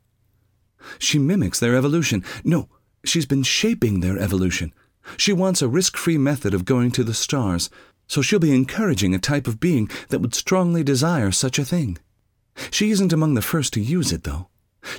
She 0.98 1.18
mimics 1.18 1.60
their 1.60 1.76
evolution. 1.76 2.24
No, 2.44 2.68
she's 3.04 3.26
been 3.26 3.42
shaping 3.42 4.00
their 4.00 4.18
evolution. 4.18 4.72
She 5.16 5.32
wants 5.32 5.62
a 5.62 5.68
risk 5.68 5.96
free 5.96 6.18
method 6.18 6.54
of 6.54 6.64
going 6.64 6.90
to 6.92 7.04
the 7.04 7.14
stars, 7.14 7.70
so 8.06 8.22
she'll 8.22 8.38
be 8.38 8.54
encouraging 8.54 9.14
a 9.14 9.18
type 9.18 9.46
of 9.46 9.60
being 9.60 9.90
that 10.08 10.20
would 10.20 10.34
strongly 10.34 10.82
desire 10.82 11.30
such 11.30 11.58
a 11.58 11.64
thing. 11.64 11.98
She 12.70 12.90
isn't 12.90 13.12
among 13.12 13.34
the 13.34 13.42
first 13.42 13.72
to 13.74 13.80
use 13.80 14.12
it, 14.12 14.24
though. 14.24 14.48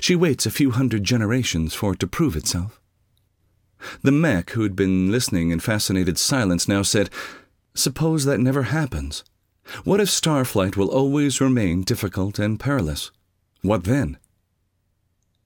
She 0.00 0.14
waits 0.14 0.46
a 0.46 0.50
few 0.50 0.70
hundred 0.70 1.04
generations 1.04 1.74
for 1.74 1.92
it 1.92 2.00
to 2.00 2.06
prove 2.06 2.36
itself. 2.36 2.80
The 4.02 4.12
mech, 4.12 4.50
who 4.50 4.62
had 4.62 4.76
been 4.76 5.10
listening 5.10 5.50
in 5.50 5.60
fascinated 5.60 6.18
silence, 6.18 6.68
now 6.68 6.82
said, 6.82 7.10
Suppose 7.74 8.24
that 8.24 8.40
never 8.40 8.64
happens. 8.64 9.24
What 9.84 10.00
if 10.00 10.08
starflight 10.08 10.76
will 10.76 10.90
always 10.90 11.40
remain 11.40 11.82
difficult 11.82 12.38
and 12.38 12.58
perilous? 12.58 13.10
What 13.62 13.84
then? 13.84 14.18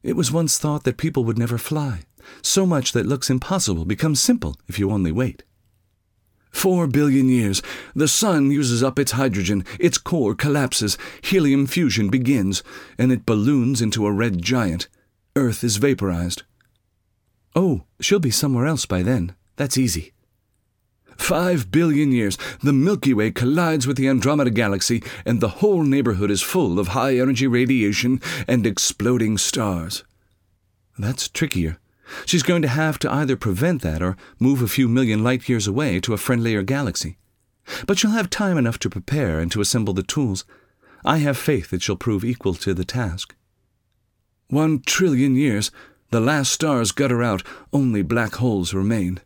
It 0.03 0.17
was 0.17 0.33
once 0.33 0.59
thought 0.59 0.85
that 0.85 0.97
people 0.97 1.25
would 1.25 1.39
never 1.39 1.59
fly. 1.59 2.03
So 2.43 2.65
much 2.65 2.93
that 2.93 3.07
looks 3.07 3.31
impossible 3.31 3.85
becomes 3.85 4.21
simple 4.21 4.57
if 4.67 4.79
you 4.79 4.91
only 4.91 5.13
wait. 5.13 5.43
Four 6.51 6.87
billion 6.87 7.29
years. 7.29 7.61
The 7.95 8.09
sun 8.09 8.51
uses 8.51 8.83
up 8.83 8.99
its 8.99 9.13
hydrogen, 9.13 9.65
its 9.79 9.99
core 9.99 10.35
collapses, 10.35 10.97
helium 11.21 11.67
fusion 11.67 12.09
begins, 12.09 12.63
and 12.97 13.13
it 13.13 13.27
balloons 13.27 13.83
into 13.83 14.07
a 14.07 14.13
red 14.13 14.41
giant. 14.41 14.89
Earth 15.37 15.65
is 15.65 15.77
vaporized. 15.77 16.45
Oh, 17.57 17.83
she'll 18.01 18.21
be 18.21 18.31
somewhere 18.31 18.67
else 18.67 18.87
by 18.87 19.03
then. 19.03 19.35
That's 19.57 19.77
easy. 19.77 20.13
Five 21.16 21.70
billion 21.70 22.12
years. 22.12 22.37
The 22.62 22.72
Milky 22.72 23.14
Way 23.14 23.31
collides 23.31 23.87
with 23.87 23.96
the 23.96 24.09
Andromeda 24.09 24.50
Galaxy, 24.50 25.03
and 25.24 25.40
the 25.40 25.61
whole 25.61 25.83
neighborhood 25.83 26.31
is 26.31 26.42
full 26.42 26.79
of 26.79 26.88
high 26.88 27.16
energy 27.18 27.46
radiation 27.46 28.20
and 28.48 28.66
exploding 28.66 29.38
stars. 29.38 30.05
That's 30.98 31.29
trickier. 31.29 31.79
She's 32.27 32.42
going 32.42 32.62
to 32.62 32.68
have 32.68 32.98
to 33.00 33.12
either 33.12 33.37
prevent 33.37 33.83
that 33.83 34.03
or 34.03 34.16
move 34.38 34.61
a 34.62 34.68
few 34.68 34.88
million 34.88 35.24
light 35.24 35.48
years 35.48 35.66
away 35.66 36.00
to 36.00 36.12
a 36.12 36.18
friendlier 36.18 36.62
galaxy. 36.62 37.16
But 37.87 37.98
she'll 37.98 38.11
have 38.11 38.31
time 38.31 38.59
enough 38.59 38.79
to 38.81 38.90
prepare 38.90 39.40
and 39.40 39.50
to 39.53 39.61
assemble 39.61 39.94
the 39.94 40.03
tools. 40.03 40.44
I 41.05 41.18
have 41.18 41.37
faith 41.37 41.70
that 41.70 41.83
she'll 41.83 41.96
prove 41.96 42.24
equal 42.24 42.55
to 42.55 42.74
the 42.74 42.85
task. 42.85 43.35
One 44.48 44.81
trillion 44.81 45.35
years. 45.35 45.70
The 46.11 46.20
last 46.20 46.53
stars 46.53 46.92
gutter 46.92 47.22
out, 47.22 47.42
only 47.72 48.03
black 48.03 48.37
holes 48.37 48.74
remain. 48.74 49.20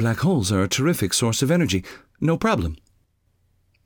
Black 0.00 0.20
holes 0.20 0.50
are 0.50 0.62
a 0.62 0.66
terrific 0.66 1.12
source 1.12 1.42
of 1.42 1.50
energy. 1.50 1.84
No 2.22 2.38
problem. 2.38 2.78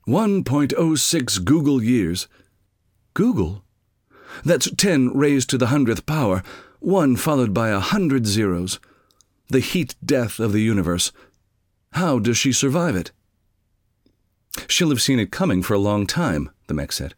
1.06 0.07 1.39
googol 1.39 1.83
years. 1.83 2.29
Googol? 3.13 3.63
That's 4.45 4.71
10 4.71 5.09
raised 5.09 5.49
to 5.49 5.57
the 5.57 5.67
hundredth 5.67 6.05
power, 6.05 6.41
one 6.79 7.17
followed 7.17 7.53
by 7.53 7.67
a 7.67 7.81
hundred 7.81 8.27
zeros. 8.27 8.79
The 9.49 9.59
heat 9.59 9.95
death 10.05 10.39
of 10.39 10.53
the 10.53 10.61
universe. 10.61 11.11
How 11.91 12.19
does 12.19 12.37
she 12.37 12.53
survive 12.53 12.95
it? 12.95 13.11
She'll 14.69 14.91
have 14.91 15.01
seen 15.01 15.19
it 15.19 15.33
coming 15.33 15.61
for 15.61 15.73
a 15.73 15.79
long 15.79 16.07
time, 16.07 16.49
the 16.67 16.73
mech 16.73 16.93
said. 16.93 17.13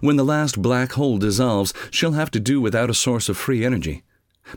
When 0.00 0.14
the 0.14 0.24
last 0.24 0.62
black 0.62 0.92
hole 0.92 1.18
dissolves, 1.18 1.74
she'll 1.90 2.12
have 2.12 2.30
to 2.30 2.38
do 2.38 2.60
without 2.60 2.90
a 2.90 2.94
source 2.94 3.28
of 3.28 3.36
free 3.36 3.64
energy. 3.64 4.04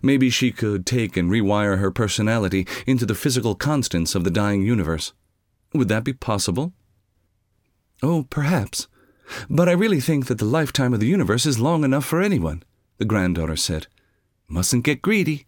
Maybe 0.01 0.29
she 0.29 0.51
could 0.51 0.85
take 0.85 1.15
and 1.17 1.29
rewire 1.29 1.79
her 1.79 1.91
personality 1.91 2.67
into 2.87 3.05
the 3.05 3.15
physical 3.15 3.55
constants 3.55 4.15
of 4.15 4.23
the 4.23 4.31
dying 4.31 4.63
universe. 4.63 5.13
Would 5.73 5.87
that 5.89 6.03
be 6.03 6.13
possible? 6.13 6.73
Oh, 8.01 8.25
perhaps. 8.29 8.87
But 9.49 9.69
I 9.69 9.73
really 9.73 9.99
think 9.99 10.27
that 10.27 10.37
the 10.37 10.45
lifetime 10.45 10.93
of 10.93 10.99
the 10.99 11.07
universe 11.07 11.45
is 11.45 11.59
long 11.59 11.83
enough 11.83 12.05
for 12.05 12.21
anyone, 12.21 12.63
the 12.97 13.05
granddaughter 13.05 13.55
said. 13.55 13.87
Mustn't 14.47 14.83
get 14.83 15.01
greedy. 15.01 15.45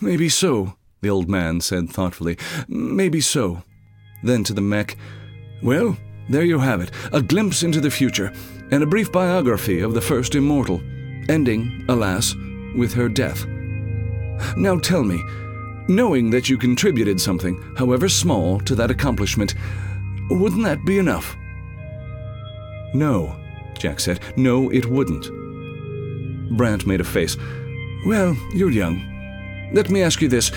Maybe 0.00 0.28
so, 0.28 0.74
the 1.00 1.10
old 1.10 1.28
man 1.28 1.60
said 1.60 1.90
thoughtfully. 1.90 2.36
Maybe 2.68 3.20
so. 3.20 3.62
Then 4.22 4.44
to 4.44 4.52
the 4.52 4.60
mech, 4.60 4.96
Well, 5.62 5.96
there 6.28 6.44
you 6.44 6.58
have 6.60 6.80
it, 6.80 6.90
a 7.12 7.20
glimpse 7.20 7.62
into 7.62 7.80
the 7.80 7.90
future, 7.90 8.32
and 8.70 8.82
a 8.82 8.86
brief 8.86 9.10
biography 9.10 9.80
of 9.80 9.94
the 9.94 10.00
first 10.00 10.34
immortal, 10.34 10.80
ending, 11.28 11.84
alas, 11.88 12.34
with 12.76 12.94
her 12.94 13.08
death. 13.08 13.44
Now 14.56 14.78
tell 14.78 15.04
me, 15.04 15.22
knowing 15.88 16.30
that 16.30 16.48
you 16.48 16.58
contributed 16.58 17.20
something, 17.20 17.60
however 17.76 18.08
small, 18.08 18.60
to 18.60 18.74
that 18.74 18.90
accomplishment, 18.90 19.54
wouldn't 20.30 20.64
that 20.64 20.84
be 20.84 20.98
enough? 20.98 21.36
No, 22.94 23.36
Jack 23.78 24.00
said. 24.00 24.20
No, 24.36 24.70
it 24.70 24.86
wouldn't. 24.86 25.28
Brant 26.56 26.86
made 26.86 27.00
a 27.00 27.04
face. 27.04 27.36
Well, 28.06 28.36
you're 28.54 28.70
young. 28.70 29.08
Let 29.72 29.90
me 29.90 30.02
ask 30.02 30.20
you 30.20 30.28
this 30.28 30.50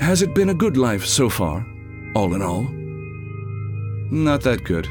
Has 0.00 0.22
it 0.22 0.34
been 0.34 0.50
a 0.50 0.54
good 0.54 0.76
life 0.76 1.04
so 1.04 1.28
far, 1.28 1.66
all 2.14 2.34
in 2.34 2.42
all? 2.42 2.62
Not 4.10 4.42
that 4.42 4.64
good. 4.64 4.88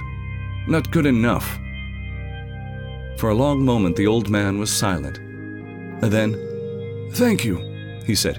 Not 0.67 0.91
good 0.91 1.06
enough. 1.06 1.60
For 3.17 3.30
a 3.30 3.36
long 3.36 3.63
moment, 3.63 3.95
the 3.95 4.08
old 4.08 4.30
man 4.30 4.58
was 4.58 4.71
silent. 4.71 5.19
Then, 6.01 6.36
Thank 7.13 7.43
you, 7.43 7.58
he 8.12 8.15
said. 8.15 8.38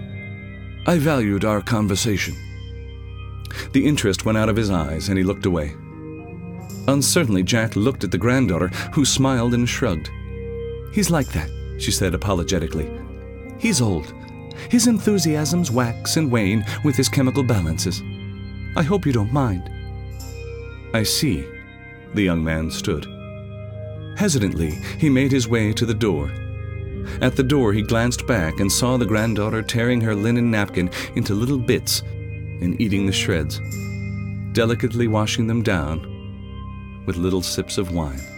I 0.87 0.99
valued 0.99 1.47
our 1.47 1.63
conversation. 1.63 2.37
The 3.73 3.87
interest 3.87 4.27
went 4.27 4.37
out 4.37 4.51
of 4.51 4.57
his 4.57 4.71
eyes, 4.71 5.09
and 5.09 5.17
he 5.17 5.25
looked 5.25 5.47
away. 5.47 5.75
Uncertainly, 6.89 7.43
Jack 7.43 7.75
looked 7.75 8.05
at 8.05 8.11
the 8.11 8.19
granddaughter, 8.19 8.69
who 8.93 9.07
smiled 9.07 9.55
and 9.55 9.67
shrugged. 9.67 10.11
He's 10.93 11.09
like 11.09 11.29
that, 11.29 11.49
she 11.79 11.91
said 11.91 12.13
apologetically. 12.15 12.91
He's 13.59 13.81
old. 13.81 14.13
His 14.69 14.89
enthusiasms 14.89 15.71
wax 15.71 16.19
and 16.19 16.31
wane 16.31 16.67
with 16.85 16.95
his 16.95 17.09
chemical 17.09 17.43
balances. 17.43 18.03
I 18.77 18.83
hope 18.83 19.07
you 19.07 19.13
don't 19.13 19.33
mind. 19.33 19.71
I 20.93 21.03
see. 21.03 21.47
The 22.13 22.23
young 22.23 22.45
man 22.45 22.71
stood. 22.71 23.07
Hesitantly, 24.19 24.73
he 24.99 25.09
made 25.09 25.33
his 25.33 25.49
way 25.49 25.73
to 25.73 25.87
the 25.87 25.95
door. 25.95 26.31
At 27.21 27.37
the 27.37 27.43
door, 27.43 27.73
he 27.73 27.83
glanced 27.83 28.27
back 28.27 28.61
and 28.61 28.71
saw 28.71 28.97
the 28.97 29.07
granddaughter 29.07 29.63
tearing 29.63 30.01
her 30.01 30.15
linen 30.15 30.51
napkin 30.51 30.91
into 31.15 31.35
little 31.35 31.59
bits 31.59 32.03
and 32.61 32.81
eating 32.81 33.07
the 33.07 33.13
shreds, 33.13 33.61
delicately 34.53 35.09
washing 35.09 35.47
them 35.47 35.63
down 35.63 36.01
with 37.07 37.17
little 37.17 37.43
sips 37.43 37.79
of 37.79 37.93
wine. 37.93 38.32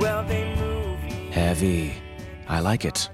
Well, 0.00 0.24
they 0.24 0.54
move. 0.56 0.98
Heavy. 1.32 1.94
I 2.48 2.60
like 2.60 2.84
it. 2.84 3.08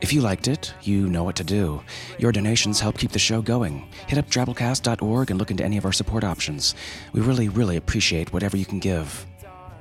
If 0.00 0.12
you 0.12 0.22
liked 0.22 0.48
it, 0.48 0.72
you 0.82 1.08
know 1.08 1.24
what 1.24 1.36
to 1.36 1.44
do. 1.44 1.82
Your 2.18 2.32
donations 2.32 2.80
help 2.80 2.96
keep 2.96 3.12
the 3.12 3.18
show 3.18 3.42
going. 3.42 3.86
Hit 4.06 4.18
up 4.18 4.28
drabblecast.org 4.28 5.30
and 5.30 5.38
look 5.38 5.50
into 5.50 5.64
any 5.64 5.76
of 5.76 5.84
our 5.84 5.92
support 5.92 6.24
options. 6.24 6.74
We 7.12 7.20
really, 7.20 7.48
really 7.48 7.76
appreciate 7.76 8.32
whatever 8.32 8.56
you 8.56 8.64
can 8.64 8.78
give. 8.78 9.26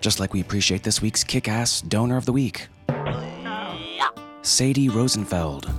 Just 0.01 0.19
like 0.19 0.33
we 0.33 0.41
appreciate 0.41 0.83
this 0.83 1.01
week's 1.01 1.23
kick 1.23 1.47
ass 1.47 1.81
donor 1.81 2.17
of 2.17 2.25
the 2.25 2.33
week 2.33 2.67
Sadie 4.41 4.89
Rosenfeld. 4.89 5.69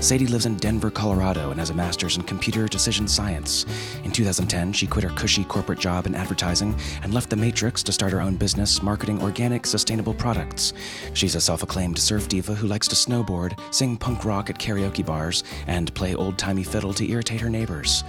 Sadie 0.00 0.26
lives 0.26 0.44
in 0.44 0.56
Denver, 0.56 0.90
Colorado, 0.90 1.50
and 1.50 1.58
has 1.58 1.70
a 1.70 1.74
master's 1.74 2.16
in 2.16 2.22
computer 2.24 2.66
decision 2.68 3.08
science. 3.08 3.64
In 4.04 4.10
2010, 4.12 4.72
she 4.74 4.86
quit 4.86 5.04
her 5.04 5.10
cushy 5.16 5.44
corporate 5.44 5.78
job 5.78 6.06
in 6.06 6.14
advertising 6.14 6.74
and 7.02 7.14
left 7.14 7.30
the 7.30 7.36
Matrix 7.36 7.82
to 7.84 7.92
start 7.92 8.12
her 8.12 8.20
own 8.20 8.36
business 8.36 8.82
marketing 8.82 9.22
organic, 9.22 9.66
sustainable 9.66 10.12
products. 10.12 10.74
She's 11.14 11.34
a 11.36 11.40
self 11.40 11.62
acclaimed 11.62 11.98
surf 11.98 12.28
diva 12.28 12.54
who 12.54 12.66
likes 12.66 12.86
to 12.88 12.94
snowboard, 12.96 13.58
sing 13.74 13.96
punk 13.96 14.24
rock 14.24 14.50
at 14.50 14.58
karaoke 14.58 15.04
bars, 15.04 15.42
and 15.66 15.94
play 15.94 16.14
old 16.14 16.36
timey 16.36 16.64
fiddle 16.64 16.92
to 16.94 17.10
irritate 17.10 17.40
her 17.40 17.50
neighbors. 17.50 18.04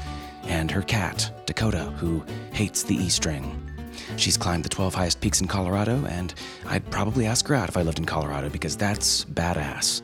and 0.47 0.69
her 0.69 0.83
cat, 0.83 1.31
Dakota, 1.47 1.85
who 1.97 2.23
hates 2.51 2.83
the 2.83 2.95
E 2.95 3.09
string. 3.09 3.59
She's 4.17 4.37
climbed 4.37 4.63
the 4.63 4.69
12 4.69 4.93
highest 4.93 5.19
peaks 5.21 5.41
in 5.41 5.47
Colorado, 5.47 6.05
and 6.05 6.33
I'd 6.67 6.89
probably 6.91 7.25
ask 7.25 7.47
her 7.47 7.55
out 7.55 7.69
if 7.69 7.77
I 7.77 7.81
lived 7.81 7.97
in 7.97 8.05
Colorado 8.05 8.49
because 8.49 8.77
that's 8.77 9.25
badass. 9.25 10.01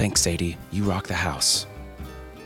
Thanks, 0.00 0.22
Sadie. 0.22 0.56
You 0.72 0.84
rock 0.84 1.08
the 1.08 1.12
house. 1.12 1.66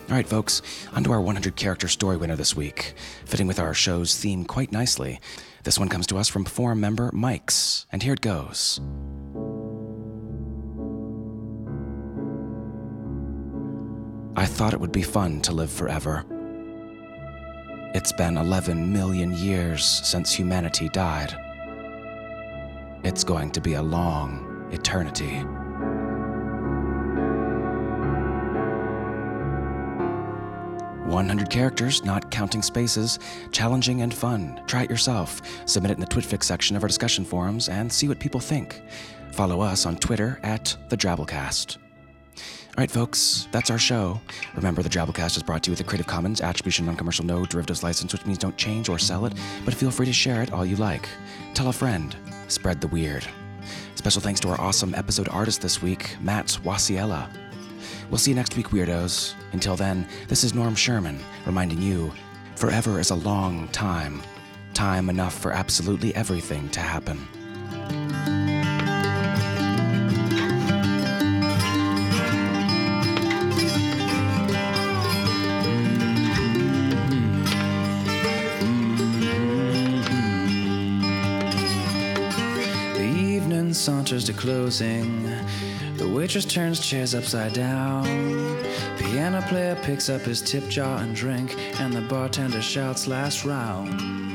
All 0.09 0.17
right, 0.17 0.27
folks, 0.27 0.61
onto 0.93 1.13
our 1.13 1.21
100 1.21 1.55
character 1.55 1.87
story 1.87 2.17
winner 2.17 2.35
this 2.35 2.57
week, 2.57 2.95
fitting 3.27 3.47
with 3.47 3.61
our 3.61 3.73
show's 3.73 4.19
theme 4.19 4.45
quite 4.45 4.73
nicely. 4.73 5.21
This 5.63 5.79
one 5.79 5.89
comes 5.89 6.09
to 6.09 6.17
us 6.17 6.29
from 6.29 6.45
forum 6.47 6.81
member 6.81 7.13
Mike's, 7.13 7.87
and 7.93 8.03
here 8.03 8.15
it 8.15 8.21
goes. 8.21 8.81
I 14.37 14.47
thought 14.47 14.75
it 14.75 14.81
would 14.81 14.91
be 14.91 15.03
fun 15.03 15.41
to 15.43 15.53
live 15.53 15.71
forever. 15.71 16.25
It's 17.95 18.11
been 18.11 18.37
11 18.37 18.93
million 18.93 19.33
years 19.33 19.85
since 19.85 20.33
humanity 20.33 20.89
died. 20.89 21.33
It's 23.05 23.23
going 23.23 23.53
to 23.53 23.61
be 23.61 23.75
a 23.75 23.83
long 23.83 24.69
eternity. 24.73 25.45
One 31.15 31.29
hundred 31.29 31.49
characters, 31.49 32.05
not 32.05 32.29
counting 32.33 32.61
spaces, 32.61 33.21
challenging 33.53 34.03
and 34.03 34.13
fun. 34.13 34.61
Try 34.67 34.83
it 34.83 34.91
yourself. 34.91 35.41
Submit 35.65 35.93
it 35.93 35.95
in 35.95 36.01
the 36.01 36.09
Twitfics 36.09 36.45
section 36.45 36.75
of 36.75 36.83
our 36.83 36.89
discussion 36.89 37.25
forums 37.25 37.69
and 37.69 37.91
see 37.91 38.09
what 38.09 38.19
people 38.19 38.41
think. 38.41 38.83
Follow 39.31 39.61
us 39.61 39.87
on 39.87 39.97
Twitter 39.97 40.41
at 40.43 40.77
the 40.89 40.97
Drabblecast. 40.97 41.77
All 42.37 42.43
right, 42.79 42.91
folks, 42.91 43.47
that's 43.53 43.71
our 43.71 43.79
show. 43.79 44.21
Remember, 44.57 44.83
the 44.83 44.89
Drabblecast 44.89 45.37
is 45.37 45.45
brought 45.45 45.63
to 45.63 45.71
you 45.71 45.75
with 45.75 45.81
a 45.83 45.85
Creative 45.85 46.09
Commons 46.09 46.41
Attribution 46.41 46.85
Non-Commercial 46.87 47.25
No 47.25 47.47
Derivatives 47.47 47.85
License, 47.85 48.13
which 48.13 48.27
means 48.27 48.39
don't 48.39 48.57
change 48.57 48.89
or 48.89 48.99
sell 48.99 49.25
it, 49.25 49.35
but 49.65 49.73
feel 49.73 49.93
free 49.93 50.07
to 50.07 50.13
share 50.13 50.43
it 50.43 50.53
all 50.53 50.67
you 50.67 50.75
like. 50.75 51.09
Tell 51.55 51.69
a 51.69 51.73
friend. 51.73 52.17
Spread 52.49 52.81
the 52.81 52.89
weird. 52.89 53.25
Special 53.95 54.21
thanks 54.21 54.41
to 54.41 54.49
our 54.49 54.61
awesome 54.61 54.97
episode 54.97 55.29
artist 55.29 55.63
this 55.63 55.81
week, 55.81 56.17
Matt 56.21 56.59
Wasiela. 56.65 57.29
We'll 58.11 58.19
see 58.19 58.31
you 58.31 58.37
next 58.37 58.57
week, 58.57 58.69
weirdos. 58.69 59.35
Until 59.53 59.77
then, 59.77 60.07
this 60.29 60.45
is 60.45 60.55
Norm 60.55 60.75
Sherman, 60.75 61.19
reminding 61.47 61.83
you 61.83 62.13
forever 62.55 63.01
is 63.01 63.11
a 63.11 63.15
long 63.15 63.69
time. 63.69 64.23
Time 64.73 65.09
enough 65.09 65.35
for 65.35 65.53
absolutely 65.53 66.15
everything 66.15 66.69
to 66.71 66.81
happen. 66.81 67.27
The 82.95 83.05
evening 83.05 83.75
saunters 83.75 84.25
to 84.25 84.33
closing. 84.33 85.29
The 85.97 86.09
waitress 86.09 86.45
turns 86.45 86.81
chairs 86.81 87.15
upside 87.15 87.53
down. 87.53 88.05
Piano 88.99 89.41
player 89.43 89.77
picks 89.77 90.09
up 90.09 90.23
his 90.23 90.43
tip 90.43 90.69
jar 90.69 91.01
and 91.01 91.15
drink, 91.15 91.55
and 91.79 91.93
the 91.93 92.01
bartender 92.01 92.61
shouts 92.61 93.07
last 93.07 93.45
round. 93.45 94.34